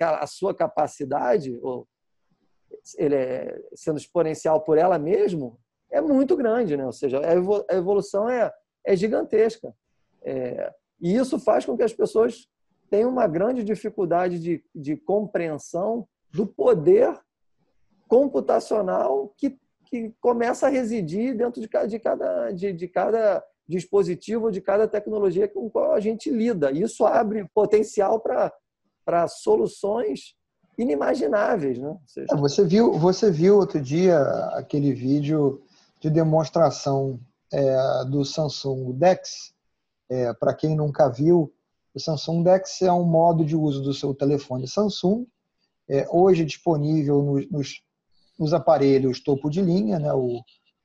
a, 0.00 0.24
a 0.24 0.26
sua 0.26 0.54
capacidade, 0.54 1.58
ou 1.62 1.86
ele 2.98 3.14
é 3.14 3.58
sendo 3.74 3.98
exponencial 3.98 4.60
por 4.60 4.76
ela 4.76 4.98
mesmo, 4.98 5.58
é 5.90 6.00
muito 6.00 6.36
grande, 6.36 6.76
né? 6.76 6.84
Ou 6.84 6.92
seja, 6.92 7.20
a 7.20 7.74
evolução 7.74 8.28
é, 8.28 8.52
é 8.84 8.96
gigantesca. 8.96 9.74
É, 10.22 10.72
e 11.00 11.16
isso 11.16 11.38
faz 11.38 11.64
com 11.64 11.76
que 11.76 11.82
as 11.82 11.92
pessoas 11.92 12.48
tenham 12.90 13.10
uma 13.10 13.26
grande 13.26 13.62
dificuldade 13.62 14.38
de, 14.38 14.64
de 14.74 14.96
compreensão 14.96 16.06
do 16.32 16.46
poder 16.46 17.16
computacional 18.08 19.32
que, 19.36 19.58
que 19.84 20.12
começa 20.20 20.66
a 20.66 20.70
residir 20.70 21.36
dentro 21.36 21.60
de 21.60 21.68
cada, 21.68 21.86
de 21.86 21.98
cada, 21.98 22.50
de, 22.50 22.72
de 22.72 22.88
cada 22.88 23.44
dispositivo, 23.66 24.50
de 24.50 24.60
cada 24.60 24.86
tecnologia 24.86 25.48
com 25.48 25.70
qual 25.70 25.92
a 25.92 26.00
gente 26.00 26.30
lida. 26.30 26.70
Isso 26.70 27.04
abre 27.04 27.46
potencial 27.54 28.20
para 28.20 29.28
soluções 29.28 30.34
inimagináveis. 30.76 31.78
Né? 31.78 31.96
Seja... 32.06 32.26
É, 32.32 32.36
você, 32.36 32.64
viu, 32.64 32.92
você 32.98 33.30
viu 33.30 33.56
outro 33.56 33.80
dia 33.80 34.18
aquele 34.52 34.92
vídeo 34.92 35.62
de 36.00 36.10
demonstração 36.10 37.18
é, 37.52 38.04
do 38.06 38.24
Samsung 38.24 38.92
Dex? 38.92 39.54
É, 40.10 40.34
para 40.34 40.52
quem 40.54 40.76
nunca 40.76 41.08
viu, 41.08 41.52
o 41.94 42.00
Samsung 42.00 42.42
Dex 42.42 42.82
é 42.82 42.92
um 42.92 43.04
modo 43.04 43.44
de 43.44 43.56
uso 43.56 43.82
do 43.82 43.94
seu 43.94 44.14
telefone 44.14 44.68
Samsung 44.68 45.26
é, 45.88 46.06
hoje 46.10 46.44
disponível 46.44 47.22
nos, 47.22 47.50
nos, 47.50 47.82
nos, 48.38 48.52
aparelhos 48.52 49.22
topo 49.22 49.48
de 49.50 49.60
linha, 49.60 49.98
né, 49.98 50.12
o, 50.12 50.40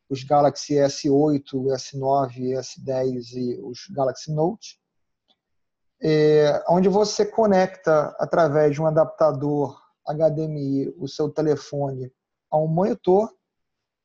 os 0.09 0.23
Galaxy 0.23 0.75
S8, 0.75 1.43
S9, 1.53 2.57
S10 2.57 3.33
e 3.33 3.59
os 3.61 3.87
Galaxy 3.91 4.33
Note, 4.33 4.79
é, 6.01 6.63
onde 6.69 6.87
você 6.87 7.25
conecta 7.25 8.15
através 8.19 8.73
de 8.73 8.81
um 8.81 8.87
adaptador 8.87 9.79
HDMI 10.07 10.93
o 10.97 11.07
seu 11.07 11.29
telefone 11.29 12.11
a 12.49 12.57
um 12.57 12.67
monitor 12.67 13.29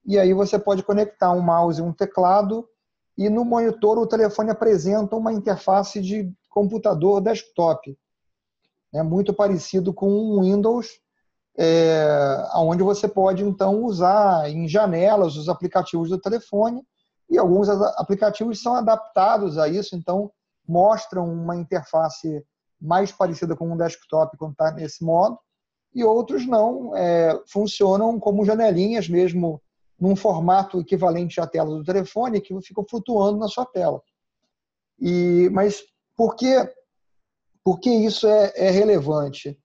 e 0.05 0.19
aí 0.19 0.35
você 0.35 0.59
pode 0.59 0.83
conectar 0.83 1.31
um 1.33 1.41
mouse 1.41 1.81
e 1.81 1.85
um 1.85 1.93
teclado 1.93 2.69
e 3.17 3.31
no 3.31 3.45
monitor 3.45 3.97
o 3.97 4.07
telefone 4.07 4.51
apresenta 4.51 5.15
uma 5.17 5.33
interface 5.33 6.01
de 6.01 6.31
computador 6.51 7.21
desktop 7.21 7.97
né, 8.95 9.03
muito 9.03 9.35
parecido 9.35 9.93
com 9.93 10.07
o 10.07 10.43
Windows, 10.43 11.01
é, 11.57 12.49
onde 12.57 12.83
você 12.83 13.07
pode 13.07 13.43
então 13.45 13.85
usar 13.85 14.51
em 14.51 14.69
janelas 14.69 15.37
os 15.37 15.49
aplicativos 15.49 16.11
do 16.11 16.19
telefone 16.19 16.83
e 17.31 17.39
alguns 17.39 17.69
aplicativos 17.69 18.61
são 18.61 18.75
adaptados 18.75 19.57
a 19.57 19.69
isso, 19.69 19.97
então 19.97 20.31
mostram 20.67 21.33
uma 21.33 21.57
interface 21.57 22.45
mais 22.81 23.13
parecida 23.13 23.57
com 23.57 23.71
um 23.71 23.77
desktop 23.77 24.37
quando 24.37 24.53
está 24.53 24.71
nesse 24.73 25.05
modo 25.05 25.39
e 25.95 26.03
outros 26.03 26.47
não 26.47 26.95
é, 26.97 27.41
funcionam 27.47 28.19
como 28.19 28.45
janelinhas 28.45 29.09
mesmo 29.09 29.63
num 29.99 30.17
formato 30.17 30.81
equivalente 30.81 31.41
à 31.41 31.47
tela 31.47 31.71
do 31.71 31.85
telefone 31.85 32.41
que 32.41 32.61
ficam 32.63 32.85
flutuando 32.89 33.39
na 33.39 33.49
sua 33.49 33.65
tela. 33.65 34.03
E 34.99 35.49
mas 35.53 35.83
por 36.17 36.35
que 36.35 36.69
por 37.63 37.79
que 37.79 37.91
isso 37.91 38.27
é, 38.27 38.53
é 38.57 38.71
relevante? 38.71 39.59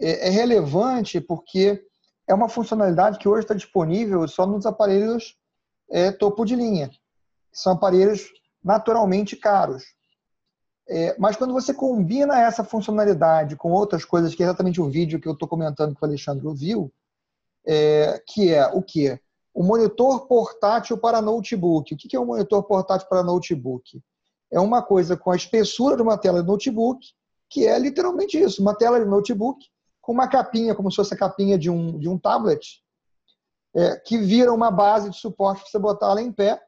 É, 0.00 0.28
é, 0.28 0.30
relevante 0.30 1.20
porque 1.20 1.82
é 2.26 2.32
uma 2.32 2.48
funcionalidade 2.48 3.18
que 3.18 3.28
hoje 3.28 3.40
está 3.40 3.54
disponível 3.54 4.26
só 4.28 4.46
nos 4.46 4.64
aparelhos 4.64 5.36
é, 5.90 6.12
topo 6.12 6.44
de 6.44 6.54
linha. 6.54 6.90
São 7.52 7.72
aparelhos 7.72 8.28
naturalmente 8.62 9.34
caros. 9.34 9.82
É, 10.88 11.16
mas 11.18 11.36
quando 11.36 11.52
você 11.52 11.74
combina 11.74 12.40
essa 12.40 12.62
funcionalidade 12.62 13.56
com 13.56 13.72
outras 13.72 14.04
coisas, 14.04 14.34
que 14.34 14.42
é 14.42 14.46
exatamente 14.46 14.80
o 14.80 14.88
vídeo 14.88 15.20
que 15.20 15.28
eu 15.28 15.32
estou 15.32 15.48
comentando 15.48 15.94
que 15.94 16.02
o 16.02 16.06
Alexandre 16.06 16.46
viu, 16.54 16.92
é, 17.66 18.22
que 18.26 18.54
é 18.54 18.66
o 18.68 18.80
que? 18.82 19.18
O 19.52 19.64
monitor 19.64 20.26
portátil 20.26 20.96
para 20.96 21.20
notebook. 21.20 21.92
O 21.92 21.96
que 21.96 22.16
é 22.16 22.20
um 22.20 22.26
monitor 22.26 22.62
portátil 22.62 23.08
para 23.08 23.22
notebook? 23.22 24.00
É 24.50 24.60
uma 24.60 24.80
coisa 24.80 25.16
com 25.16 25.30
a 25.30 25.36
espessura 25.36 25.96
de 25.96 26.02
uma 26.02 26.16
tela 26.16 26.40
de 26.40 26.46
notebook, 26.46 27.04
que 27.50 27.66
é 27.66 27.76
literalmente 27.78 28.38
isso, 28.38 28.62
uma 28.62 28.74
tela 28.74 29.00
de 29.00 29.06
notebook 29.06 29.58
com 30.08 30.14
uma 30.14 30.26
capinha, 30.26 30.74
como 30.74 30.90
se 30.90 30.96
fosse 30.96 31.12
a 31.12 31.18
capinha 31.18 31.58
de 31.58 31.68
um, 31.68 31.98
de 31.98 32.08
um 32.08 32.18
tablet, 32.18 32.82
é, 33.76 33.96
que 33.96 34.16
vira 34.16 34.50
uma 34.50 34.70
base 34.70 35.10
de 35.10 35.18
suporte 35.18 35.60
para 35.60 35.70
você 35.70 35.78
botar 35.78 36.06
ela 36.06 36.22
em 36.22 36.32
pé. 36.32 36.58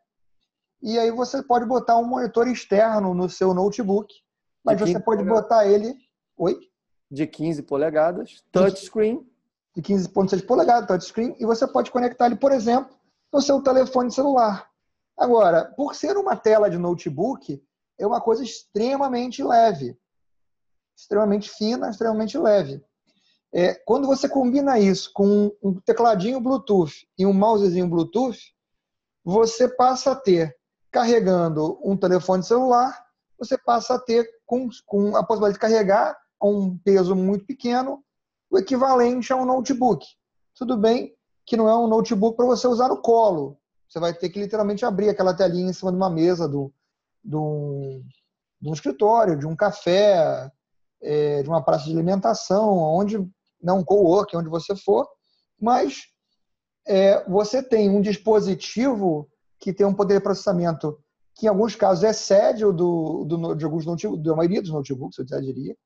E 0.82 0.98
aí 0.98 1.10
você 1.10 1.42
pode 1.42 1.64
botar 1.64 1.96
um 1.96 2.04
monitor 2.04 2.46
externo 2.48 3.14
no 3.14 3.30
seu 3.30 3.54
notebook, 3.54 4.14
mas 4.62 4.78
você 4.78 5.00
pode 5.00 5.22
polegadas. 5.22 5.42
botar 5.42 5.66
ele... 5.66 5.96
Oi? 6.36 6.60
De 7.10 7.26
15 7.26 7.62
polegadas, 7.62 8.44
touchscreen. 8.52 9.26
De 9.74 9.80
15.6 9.80 10.44
polegadas, 10.44 10.86
touchscreen, 10.86 11.34
e 11.40 11.46
você 11.46 11.66
pode 11.66 11.90
conectar 11.90 12.26
ele, 12.26 12.36
por 12.36 12.52
exemplo, 12.52 12.94
no 13.32 13.40
seu 13.40 13.62
telefone 13.62 14.12
celular. 14.12 14.68
Agora, 15.16 15.64
por 15.64 15.94
ser 15.94 16.14
uma 16.18 16.36
tela 16.36 16.68
de 16.68 16.76
notebook, 16.76 17.64
é 17.98 18.06
uma 18.06 18.20
coisa 18.20 18.44
extremamente 18.44 19.42
leve 19.42 19.98
extremamente 21.00 21.50
fina, 21.50 21.88
extremamente 21.88 22.36
leve. 22.36 22.84
É, 23.52 23.74
quando 23.74 24.06
você 24.06 24.28
combina 24.28 24.78
isso 24.78 25.10
com 25.12 25.50
um 25.62 25.74
tecladinho 25.80 26.40
Bluetooth 26.40 27.08
e 27.18 27.26
um 27.26 27.32
mousezinho 27.32 27.88
Bluetooth, 27.88 28.38
você 29.24 29.68
passa 29.68 30.12
a 30.12 30.16
ter, 30.16 30.56
carregando 30.90 31.78
um 31.82 31.96
telefone 31.96 32.42
celular, 32.42 33.04
você 33.38 33.58
passa 33.58 33.94
a 33.94 33.98
ter, 33.98 34.28
com, 34.46 34.68
com 34.86 35.16
a 35.16 35.24
possibilidade 35.24 35.54
de 35.54 35.60
carregar 35.60 36.16
a 36.40 36.46
um 36.46 36.78
peso 36.78 37.16
muito 37.16 37.44
pequeno, 37.44 38.04
o 38.50 38.58
equivalente 38.58 39.32
a 39.32 39.36
um 39.36 39.44
notebook. 39.44 40.06
Tudo 40.54 40.76
bem 40.76 41.14
que 41.44 41.56
não 41.56 41.68
é 41.68 41.76
um 41.76 41.88
notebook 41.88 42.36
para 42.36 42.46
você 42.46 42.68
usar 42.68 42.88
no 42.88 43.02
colo. 43.02 43.58
Você 43.88 43.98
vai 43.98 44.14
ter 44.14 44.28
que 44.28 44.40
literalmente 44.40 44.84
abrir 44.84 45.08
aquela 45.08 45.34
telinha 45.34 45.70
em 45.70 45.72
cima 45.72 45.90
de 45.90 45.96
uma 45.96 46.10
mesa 46.10 46.48
do, 46.48 46.72
do, 47.22 48.02
de 48.60 48.68
um 48.68 48.72
escritório, 48.72 49.36
de 49.36 49.46
um 49.46 49.56
café, 49.56 50.50
é, 51.02 51.42
de 51.42 51.48
uma 51.48 51.62
praça 51.62 51.86
de 51.86 51.92
alimentação, 51.92 52.78
onde 52.78 53.18
não 53.62 53.84
co-work, 53.84 54.36
onde 54.36 54.48
você 54.48 54.74
for, 54.76 55.06
mas 55.60 56.02
é, 56.86 57.22
você 57.28 57.62
tem 57.62 57.90
um 57.90 58.00
dispositivo 58.00 59.28
que 59.58 59.72
tem 59.72 59.86
um 59.86 59.94
poder 59.94 60.14
de 60.14 60.24
processamento 60.24 60.98
que, 61.34 61.46
em 61.46 61.48
alguns 61.48 61.74
casos, 61.74 62.04
excede 62.04 62.64
o 62.64 62.72
do, 62.72 63.24
do, 63.24 63.54
de 63.54 63.64
alguns 63.64 63.86
notebooks, 63.86 64.22
da 64.22 64.34
maioria 64.34 64.60
dos 64.60 64.70
notebooks, 64.70 65.18
eu 65.18 65.24
diria, 65.24 65.76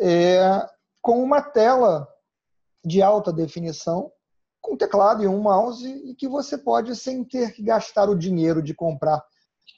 é, 0.00 0.66
com 1.02 1.22
uma 1.22 1.40
tela 1.40 2.08
de 2.84 3.02
alta 3.02 3.32
definição, 3.32 4.10
com 4.60 4.76
teclado 4.76 5.22
e 5.22 5.28
um 5.28 5.40
mouse, 5.40 5.86
e 5.86 6.14
que 6.14 6.28
você 6.28 6.58
pode, 6.58 6.94
sem 6.96 7.22
ter 7.24 7.52
que 7.52 7.62
gastar 7.62 8.08
o 8.08 8.18
dinheiro 8.18 8.62
de 8.62 8.74
comprar 8.74 9.22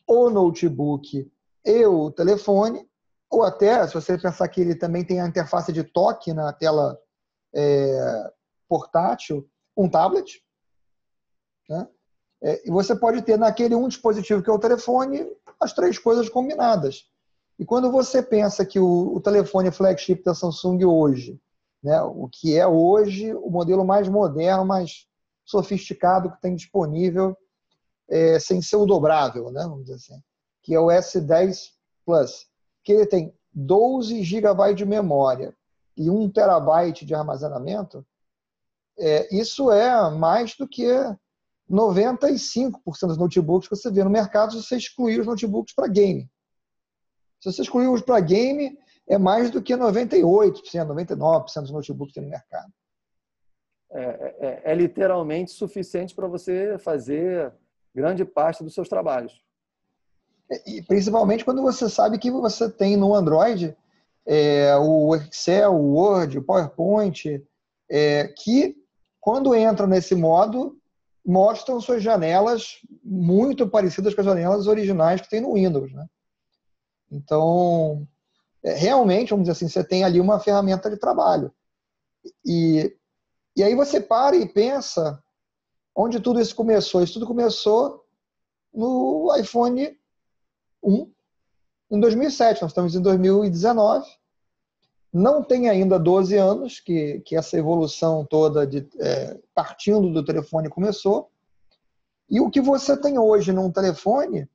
o 0.07 0.31
notebook 0.31 1.31
e 1.65 1.87
o 1.87 2.11
telefone, 2.11 2.88
ou 3.31 3.43
até, 3.43 3.87
se 3.87 3.95
você 3.95 4.17
pensar 4.17 4.49
que 4.49 4.61
ele 4.61 4.75
também 4.75 5.05
tem 5.05 5.21
a 5.21 5.27
interface 5.27 5.73
de 5.73 5.85
toque 5.85 6.33
na 6.33 6.53
tela 6.53 6.99
é, 7.55 8.33
portátil, 8.69 9.49
um 9.77 9.89
tablet. 9.89 10.43
Né? 11.69 11.89
É, 12.43 12.69
e 12.69 12.71
você 12.71 12.97
pode 12.97 13.23
ter 13.23 13.39
naquele 13.39 13.75
um 13.75 13.89
dispositivo 13.89 14.43
que 14.43 14.51
é 14.51 14.53
o 14.53 14.59
telefone 14.59 15.27
as 15.61 15.73
três 15.73 15.99
coisas 15.99 16.29
combinadas. 16.29 17.05
E 17.59 17.65
quando 17.65 17.91
você 17.91 18.23
pensa 18.23 18.65
que 18.65 18.79
o, 18.79 19.15
o 19.15 19.21
telefone 19.21 19.71
flagship 19.71 20.23
da 20.23 20.35
Samsung 20.35 20.85
hoje, 20.85 21.41
né, 21.83 22.01
o 22.03 22.29
que 22.29 22.57
é 22.57 22.67
hoje 22.67 23.35
o 23.35 23.51
modelo 23.51 23.85
mais 23.85 24.09
moderno, 24.09 24.65
mais 24.65 25.07
sofisticado 25.45 26.31
que 26.31 26.41
tem 26.41 26.55
disponível, 26.55 27.37
é, 28.09 28.39
sem 28.39 28.63
ser 28.63 28.77
o 28.77 28.87
dobrável, 28.87 29.51
né, 29.51 29.63
vamos 29.63 29.83
dizer 29.83 29.95
assim, 29.95 30.23
que 30.63 30.75
é 30.75 30.81
o 30.81 30.87
S10 30.87 31.73
Plus, 32.07 32.48
que 32.89 32.93
ele 32.93 33.07
tem 33.07 33.35
12 33.53 34.23
GB 34.23 34.75
de 34.75 34.87
memória 34.87 35.55
e 35.95 36.09
1 36.09 36.31
terabyte 36.31 37.05
de 37.05 37.15
armazenamento, 37.15 38.03
é, 38.99 39.29
isso 39.37 39.71
é 39.71 40.11
mais 40.11 40.57
do 40.57 40.67
que 40.67 40.87
95% 41.71 42.73
dos 43.03 43.19
notebooks 43.19 43.69
que 43.69 43.77
você 43.77 43.91
vê 43.91 44.03
no 44.03 44.09
mercado 44.09 44.53
se 44.53 44.63
você 44.63 44.79
excluir 44.79 45.21
os 45.21 45.27
notebooks 45.27 45.75
para 45.75 45.87
game. 45.87 46.31
Se 47.43 47.53
você 47.53 47.61
excluir 47.61 47.89
os 47.89 48.01
para 48.01 48.21
game, 48.21 48.79
é 49.07 49.19
mais 49.19 49.51
do 49.51 49.61
que 49.61 49.75
98%, 49.75 50.63
99% 50.87 51.61
dos 51.61 51.71
notebooks 51.71 52.15
que 52.15 52.21
tem 52.21 52.23
no 52.23 52.31
mercado. 52.31 52.73
É, 53.91 54.01
é, 54.39 54.73
é 54.73 54.75
literalmente 54.75 55.51
suficiente 55.51 56.15
para 56.15 56.27
você 56.27 56.79
fazer 56.79 57.53
grande 57.95 58.25
parte 58.25 58.65
dos 58.65 58.73
seus 58.73 58.89
trabalhos. 58.89 59.47
E 60.67 60.83
principalmente 60.83 61.45
quando 61.45 61.63
você 61.63 61.89
sabe 61.89 62.19
que 62.19 62.31
você 62.31 62.71
tem 62.71 62.97
no 62.97 63.15
Android 63.15 63.77
é, 64.27 64.77
o 64.77 65.15
Excel, 65.17 65.75
o 65.75 65.95
Word, 65.95 66.39
o 66.39 66.43
PowerPoint, 66.43 67.43
é, 67.91 68.29
que 68.29 68.77
quando 69.21 69.55
entram 69.55 69.87
nesse 69.87 70.15
modo 70.15 70.79
mostram 71.25 71.81
suas 71.81 72.03
janelas 72.03 72.79
muito 73.03 73.69
parecidas 73.69 74.15
com 74.15 74.21
as 74.21 74.27
janelas 74.27 74.67
originais 74.67 75.21
que 75.21 75.29
tem 75.29 75.41
no 75.41 75.55
Windows, 75.55 75.93
né? 75.93 76.07
Então, 77.11 78.07
é, 78.63 78.75
realmente, 78.75 79.31
vamos 79.31 79.45
dizer 79.45 79.53
assim, 79.53 79.69
você 79.69 79.83
tem 79.83 80.05
ali 80.05 80.21
uma 80.21 80.39
ferramenta 80.39 80.91
de 80.91 80.97
trabalho. 80.97 81.53
E, 82.45 82.95
e 83.57 83.63
aí 83.63 83.75
você 83.75 84.01
para 84.01 84.37
e 84.37 84.47
pensa 84.47 85.23
onde 85.95 86.21
tudo 86.21 86.41
isso 86.41 86.55
começou. 86.55 87.03
Isso 87.03 87.15
tudo 87.15 87.27
começou 87.27 88.05
no 88.73 89.35
iPhone 89.37 89.98
1, 90.83 91.11
em 91.91 92.01
2007. 92.01 92.63
Nós 92.63 92.71
estamos 92.71 92.95
em 92.95 93.03
2019. 93.03 94.07
Não 95.13 95.43
tem 95.43 95.69
ainda 95.69 95.99
12 95.99 96.37
anos 96.37 96.81
que, 96.81 97.21
que 97.21 97.37
essa 97.37 97.57
evolução 97.57 98.27
toda 98.27 98.67
de 98.67 98.87
é, 99.01 99.39
partindo 99.55 100.13
do 100.13 100.25
telefone 100.25 100.69
começou. 100.69 101.31
E 102.29 102.41
o 102.41 102.51
que 102.51 102.61
você 102.61 102.97
tem 102.97 103.19
hoje 103.19 103.53
num 103.53 103.73
telefone 103.73 104.49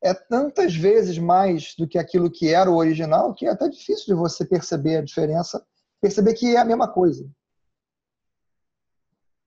é 0.00 0.14
tantas 0.14 0.74
vezes 0.74 1.18
mais 1.18 1.74
do 1.76 1.88
que 1.88 1.98
aquilo 1.98 2.30
que 2.30 2.48
era 2.48 2.70
o 2.70 2.76
original 2.76 3.34
que 3.34 3.46
é 3.46 3.50
até 3.50 3.68
difícil 3.68 4.06
de 4.06 4.14
você 4.14 4.44
perceber 4.44 4.98
a 4.98 5.02
diferença, 5.02 5.64
perceber 6.00 6.34
que 6.34 6.54
é 6.54 6.58
a 6.58 6.64
mesma 6.64 6.86
coisa. 6.86 7.28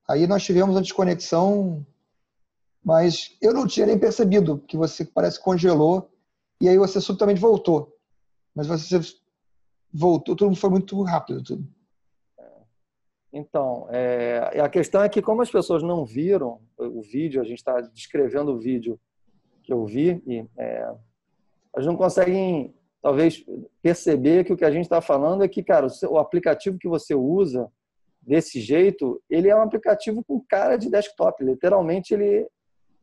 Aí 0.09 0.27
nós 0.27 0.43
tivemos 0.43 0.75
uma 0.75 0.81
desconexão, 0.81 1.85
mas 2.83 3.37
eu 3.41 3.53
não 3.53 3.67
tinha 3.67 3.85
nem 3.85 3.97
percebido 3.97 4.59
que 4.59 4.77
você 4.77 5.05
parece 5.05 5.41
congelou 5.41 6.09
e 6.59 6.67
aí 6.67 6.77
você 6.77 6.99
subitamente 6.99 7.39
voltou. 7.39 7.95
Mas 8.55 8.67
você 8.67 8.99
voltou, 9.93 10.35
tudo 10.35 10.55
foi 10.55 10.69
muito 10.69 11.01
rápido. 11.03 11.43
Tudo. 11.43 11.67
Então, 13.33 13.87
é, 13.89 14.59
a 14.59 14.67
questão 14.67 15.01
é 15.01 15.07
que 15.07 15.21
como 15.21 15.41
as 15.41 15.49
pessoas 15.49 15.81
não 15.81 16.05
viram 16.05 16.59
o 16.77 17.01
vídeo, 17.01 17.41
a 17.41 17.45
gente 17.45 17.59
está 17.59 17.79
descrevendo 17.79 18.51
o 18.51 18.59
vídeo 18.59 18.99
que 19.63 19.71
eu 19.71 19.85
vi, 19.85 20.21
e 20.27 20.45
é, 20.57 20.93
elas 21.73 21.85
não 21.85 21.95
conseguem, 21.95 22.75
talvez, 23.01 23.45
perceber 23.81 24.43
que 24.43 24.51
o 24.51 24.57
que 24.57 24.65
a 24.65 24.71
gente 24.71 24.83
está 24.83 24.99
falando 24.99 25.43
é 25.43 25.47
que, 25.47 25.63
cara, 25.63 25.87
o 26.09 26.17
aplicativo 26.17 26.77
que 26.77 26.89
você 26.89 27.15
usa 27.15 27.71
desse 28.21 28.59
jeito, 28.59 29.21
ele 29.29 29.47
é 29.47 29.55
um 29.55 29.61
aplicativo 29.61 30.23
com 30.23 30.41
cara 30.41 30.75
de 30.75 30.89
desktop. 30.89 31.41
Literalmente, 31.43 32.13
ele, 32.13 32.47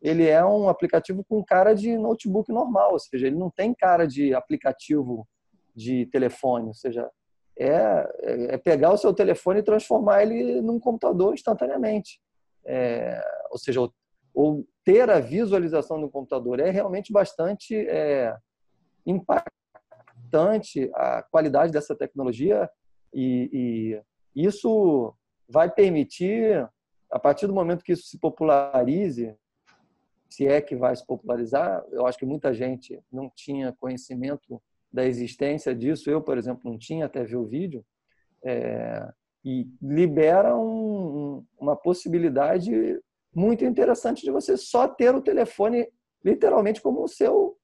ele 0.00 0.26
é 0.26 0.44
um 0.44 0.68
aplicativo 0.68 1.24
com 1.24 1.44
cara 1.44 1.74
de 1.74 1.96
notebook 1.96 2.52
normal, 2.52 2.92
ou 2.92 2.98
seja, 2.98 3.26
ele 3.26 3.36
não 3.36 3.50
tem 3.50 3.74
cara 3.74 4.06
de 4.06 4.34
aplicativo 4.34 5.26
de 5.74 6.06
telefone, 6.06 6.68
ou 6.68 6.74
seja, 6.74 7.10
é, 7.58 8.08
é, 8.52 8.58
pegar 8.58 8.92
o 8.92 8.96
seu 8.96 9.12
telefone 9.12 9.60
e 9.60 9.64
transformar 9.64 10.22
ele 10.22 10.60
num 10.60 10.78
computador 10.78 11.34
instantaneamente. 11.34 12.20
É, 12.64 13.20
ou 13.50 13.58
seja, 13.58 13.80
ou, 13.80 13.92
ou, 14.32 14.66
ter 14.84 15.10
a 15.10 15.18
visualização 15.18 16.00
do 16.00 16.08
computador 16.08 16.60
é 16.60 16.70
realmente 16.70 17.12
bastante 17.12 17.74
é, 17.74 18.34
impactante 19.04 20.90
a 20.94 21.22
qualidade 21.22 21.72
dessa 21.72 21.94
tecnologia 21.94 22.70
e, 23.12 24.02
e 24.34 24.44
isso 24.46 25.14
vai 25.48 25.70
permitir, 25.70 26.68
a 27.10 27.18
partir 27.18 27.46
do 27.46 27.54
momento 27.54 27.82
que 27.82 27.92
isso 27.92 28.06
se 28.06 28.18
popularize, 28.18 29.34
se 30.28 30.46
é 30.46 30.60
que 30.60 30.76
vai 30.76 30.94
se 30.94 31.06
popularizar, 31.06 31.84
eu 31.90 32.06
acho 32.06 32.18
que 32.18 32.26
muita 32.26 32.52
gente 32.52 33.00
não 33.10 33.30
tinha 33.34 33.74
conhecimento 33.80 34.60
da 34.92 35.04
existência 35.04 35.74
disso. 35.74 36.10
Eu, 36.10 36.20
por 36.20 36.36
exemplo, 36.36 36.70
não 36.70 36.78
tinha 36.78 37.06
até 37.06 37.24
ver 37.24 37.36
o 37.36 37.46
vídeo. 37.46 37.84
É, 38.44 39.08
e 39.44 39.66
libera 39.80 40.56
um, 40.56 41.44
uma 41.58 41.74
possibilidade 41.76 43.00
muito 43.34 43.64
interessante 43.64 44.22
de 44.22 44.30
você 44.30 44.56
só 44.56 44.86
ter 44.86 45.14
o 45.14 45.22
telefone 45.22 45.88
literalmente 46.24 46.82
como 46.82 47.02
o 47.02 47.08
seu 47.08 47.56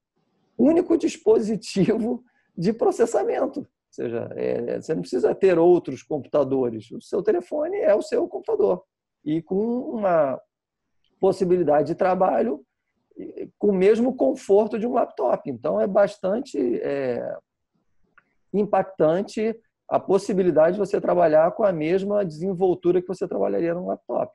único 0.57 0.97
dispositivo 0.97 2.25
de 2.57 2.73
processamento. 2.73 3.61
Ou 3.61 3.67
seja, 3.91 4.29
é, 4.37 4.81
você 4.81 4.95
não 4.95 5.03
precisa 5.03 5.35
ter 5.35 5.59
outros 5.59 6.03
computadores. 6.03 6.91
O 6.91 7.01
seu 7.01 7.23
telefone 7.23 7.77
é 7.79 7.95
o 7.95 8.03
seu 8.03 8.27
computador. 8.29 8.83
E 9.25 9.43
com 9.43 9.81
uma 9.81 10.41
possibilidade 11.25 11.87
de 11.87 11.95
trabalho 11.95 12.63
com 13.59 13.69
o 13.69 13.75
mesmo 13.75 14.15
conforto 14.15 14.79
de 14.79 14.87
um 14.87 14.93
laptop. 14.93 15.51
Então, 15.51 15.81
é 15.81 15.87
bastante 15.87 16.59
é, 16.83 17.35
impactante 18.53 19.59
a 19.89 19.99
possibilidade 19.99 20.75
de 20.75 20.81
você 20.81 21.01
trabalhar 21.01 21.51
com 21.53 21.65
a 21.65 21.73
mesma 21.73 22.27
desenvoltura 22.27 23.01
que 23.01 23.09
você 23.09 23.27
trabalharia 23.27 23.73
num 23.73 23.87
laptop. 23.87 24.31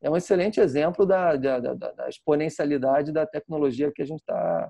É 0.00 0.10
um 0.10 0.16
excelente 0.16 0.58
exemplo 0.58 1.06
da, 1.06 1.36
da, 1.36 1.60
da, 1.60 1.74
da 1.74 2.08
exponencialidade 2.08 3.12
da 3.12 3.24
tecnologia 3.24 3.92
que 3.94 4.02
a 4.02 4.06
gente 4.06 4.20
está 4.20 4.68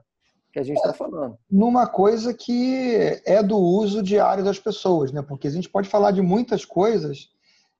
que 0.53 0.59
a 0.59 0.63
gente 0.63 0.77
está 0.77 0.93
falando. 0.93 1.39
Numa 1.51 1.87
coisa 1.87 2.35
que 2.35 2.95
é 3.25 3.43
do 3.43 3.57
uso 3.57 4.03
diário 4.03 4.45
das 4.45 4.59
pessoas, 4.59 5.11
né? 5.11 5.23
Porque 5.23 5.49
a 5.49 5.51
gente 5.51 5.71
pode 5.71 5.89
falar 5.89 6.11
de 6.11 6.21
muitas 6.21 6.67
coisas 6.67 7.31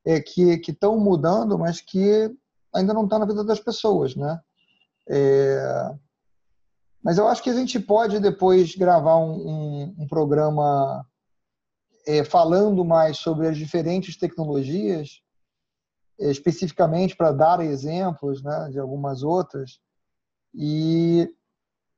é, 0.07 0.19
que 0.19 0.59
estão 0.67 0.99
mudando, 0.99 1.59
mas 1.59 1.83
que 1.83 2.35
ainda 2.75 2.95
não 2.95 3.05
estão 3.05 3.19
tá 3.19 3.27
na 3.27 3.31
vida 3.31 3.45
das 3.45 3.61
pessoas, 3.61 4.15
né? 4.17 4.41
É... 5.09 5.95
Mas 7.03 7.19
eu 7.19 7.27
acho 7.27 7.43
que 7.43 7.51
a 7.51 7.55
gente 7.55 7.81
pode 7.81 8.21
depois 8.21 8.77
gravar 8.77 9.17
um, 9.17 9.33
um, 9.33 9.95
um 9.99 10.07
programa 10.07 11.05
é, 12.07 12.25
falando 12.25 12.85
mais 12.85 13.19
sobre 13.19 13.49
as 13.49 13.57
diferentes 13.57 14.17
tecnologias, 14.17 15.21
é, 16.21 16.31
especificamente 16.31 17.17
para 17.17 17.33
dar 17.33 17.61
exemplos 17.61 18.43
né, 18.43 18.69
de 18.71 18.79
algumas 18.79 19.23
outras, 19.23 19.81
e 20.55 21.29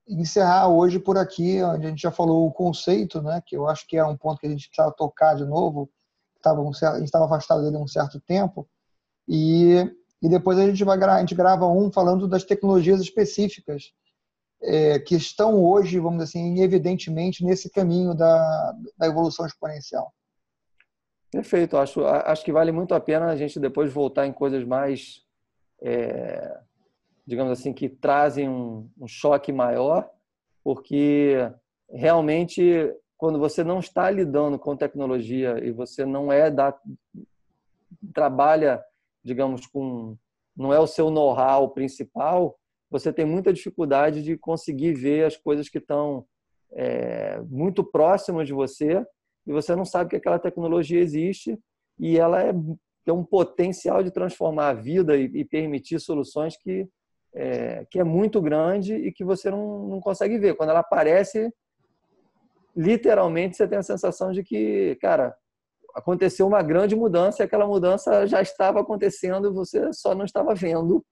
encerrar 0.09 0.69
hoje 0.69 0.99
por 0.99 1.19
aqui, 1.19 1.63
onde 1.63 1.87
a 1.87 1.91
gente 1.91 2.03
já 2.03 2.11
falou 2.11 2.47
o 2.47 2.53
conceito, 2.53 3.21
né, 3.23 3.43
que 3.45 3.57
eu 3.57 3.69
acho 3.69 3.87
que 3.87 3.97
é 3.97 4.05
um 4.05 4.17
ponto 4.17 4.41
que 4.41 4.47
a 4.47 4.51
gente 4.51 4.69
precisa 4.69 4.91
tocar 4.93 5.35
de 5.35 5.45
novo, 5.45 5.91
Tava 6.43 6.61
um, 6.61 6.69
a 6.69 6.99
gente 6.99 7.05
estava 7.05 7.25
afastado 7.25 7.63
dele 7.63 7.77
há 7.77 7.81
um 7.81 7.87
certo 7.87 8.21
tempo, 8.21 8.69
e 9.27 9.91
e 10.25 10.29
depois 10.31 10.59
a 10.59 10.67
gente, 10.67 10.83
vai, 10.83 10.99
a 10.99 11.21
gente 11.21 11.35
grava 11.35 11.67
um 11.67 11.93
falando 11.93 12.27
das 12.27 12.45
tecnologias 12.45 12.99
específicas 12.99 13.93
é, 14.63 14.99
que 14.99 15.15
estão 15.15 15.63
hoje, 15.63 16.01
vamos 16.01 16.25
dizer 16.25 16.39
assim, 16.39 16.63
evidentemente 16.63 17.45
nesse 17.45 17.69
caminho 17.69 18.15
da, 18.15 18.75
da 18.97 19.07
evolução 19.07 19.45
exponencial. 19.45 20.15
Perfeito. 21.31 21.77
Acho, 21.77 22.07
acho 22.07 22.43
que 22.43 22.53
vale 22.53 22.73
muito 22.73 22.95
a 22.95 23.01
pena 23.01 23.27
a 23.27 23.37
gente 23.37 23.61
depois 23.61 23.93
voltar 23.93 24.27
em 24.27 24.33
coisas 24.33 24.65
mais, 24.65 25.23
é, 25.83 26.59
digamos 27.27 27.53
assim, 27.53 27.75
que 27.75 27.91
trazem 27.91 28.49
um, 28.49 28.89
um 28.99 29.07
choque 29.07 29.53
maior, 29.53 30.09
porque 30.63 31.37
realmente 31.91 32.91
quando 33.19 33.39
você 33.39 33.63
não 33.63 33.79
está 33.79 34.11
lidando 34.11 34.59
com 34.59 34.75
tecnologia 34.75 35.63
e 35.63 35.71
você 35.71 36.07
não 36.07 36.33
é 36.33 36.51
da 36.51 36.75
trabalha, 38.15 38.83
digamos, 39.25 39.67
com 39.67 40.17
não 40.57 40.73
é 40.73 40.79
o 40.79 40.87
seu 40.87 41.11
know-how 41.11 41.71
principal, 41.71 42.57
você 42.89 43.13
tem 43.13 43.25
muita 43.25 43.53
dificuldade 43.53 44.23
de 44.23 44.37
conseguir 44.39 44.93
ver 44.93 45.25
as 45.25 45.37
coisas 45.37 45.69
que 45.69 45.79
estão 45.79 46.25
é, 46.73 47.41
muito 47.49 47.83
próximas 47.83 48.47
de 48.47 48.53
você 48.53 49.05
e 49.47 49.53
você 49.53 49.75
não 49.75 49.85
sabe 49.85 50.11
que 50.11 50.17
aquela 50.17 50.39
tecnologia 50.39 51.01
existe 51.01 51.59
e 51.99 52.17
ela 52.17 52.41
é, 52.41 52.53
tem 53.05 53.13
um 53.13 53.25
potencial 53.25 54.03
de 54.03 54.13
transformar 54.13 54.69
a 54.69 54.75
vida 54.75 55.17
e, 55.17 55.25
e 55.25 55.45
permitir 55.45 55.99
soluções 55.99 56.57
que 56.57 56.89
é, 57.35 57.85
que 57.91 57.99
é 57.99 58.05
muito 58.05 58.41
grande 58.41 58.95
e 58.95 59.13
que 59.13 59.25
você 59.25 59.51
não, 59.51 59.89
não 59.89 60.01
consegue 60.01 60.39
ver. 60.39 60.55
Quando 60.55 60.71
ela 60.71 60.81
aparece, 60.81 61.53
literalmente 62.77 63.57
você 63.57 63.67
tem 63.67 63.79
a 63.79 63.83
sensação 63.83 64.31
de 64.31 64.45
que, 64.45 64.97
cara, 65.01 65.37
aconteceu 65.95 66.47
uma 66.47 66.63
grande 66.63 66.97
mudança 66.97 67.43
e 67.43 67.45
aquela 67.45 67.67
mudança 67.67 68.27
já 68.27 68.43
estava 68.43 68.81
acontecendo 68.81 69.55
você 69.55 69.93
só 69.93 70.15
não 70.15 70.25
estava 70.25 70.55
vendo 70.55 71.05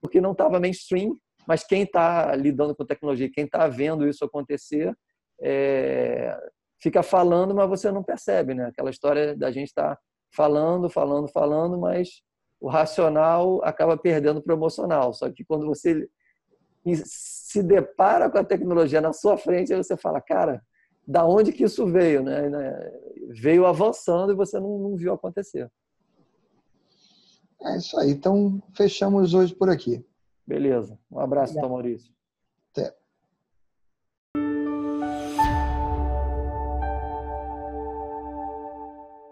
porque 0.00 0.20
não 0.20 0.32
estava 0.32 0.60
mainstream. 0.60 1.16
Mas 1.46 1.64
quem 1.64 1.82
está 1.82 2.34
lidando 2.36 2.76
com 2.76 2.84
tecnologia, 2.84 3.30
quem 3.32 3.44
está 3.46 3.66
vendo 3.66 4.06
isso 4.06 4.22
acontecer, 4.24 4.94
é, 5.40 6.38
fica 6.80 7.02
falando, 7.02 7.54
mas 7.54 7.68
você 7.68 7.90
não 7.90 8.02
percebe, 8.02 8.54
né? 8.54 8.66
Aquela 8.66 8.90
história 8.90 9.34
da 9.34 9.50
gente 9.50 9.68
estar 9.68 9.96
tá 9.96 10.00
falando, 10.30 10.90
falando, 10.90 11.26
falando, 11.28 11.78
mas 11.78 12.22
o 12.60 12.68
racional 12.68 13.64
acaba 13.64 13.96
perdendo 13.96 14.42
para 14.42 14.54
o 14.54 14.58
emocional. 14.58 15.14
Só 15.14 15.30
que 15.30 15.44
quando 15.44 15.66
você 15.66 16.06
se 17.04 17.62
depara 17.62 18.30
com 18.30 18.38
a 18.38 18.44
tecnologia 18.44 19.00
na 19.00 19.12
sua 19.12 19.36
frente, 19.38 19.72
aí 19.72 19.82
você 19.82 19.96
fala, 19.96 20.20
cara, 20.20 20.62
da 21.08 21.26
onde 21.26 21.52
que 21.52 21.64
isso 21.64 21.86
veio, 21.86 22.22
né? 22.22 22.50
né? 22.50 23.00
Veio 23.30 23.64
avançando 23.64 24.30
e 24.30 24.36
você 24.36 24.60
não, 24.60 24.78
não 24.78 24.94
viu 24.94 25.14
acontecer. 25.14 25.72
É 27.62 27.78
isso 27.78 27.98
aí. 27.98 28.10
Então, 28.10 28.62
fechamos 28.74 29.32
hoje 29.32 29.54
por 29.54 29.70
aqui. 29.70 30.04
Beleza. 30.46 30.98
Um 31.10 31.18
abraço, 31.18 31.54
Tom 31.54 31.70
Maurício. 31.70 32.12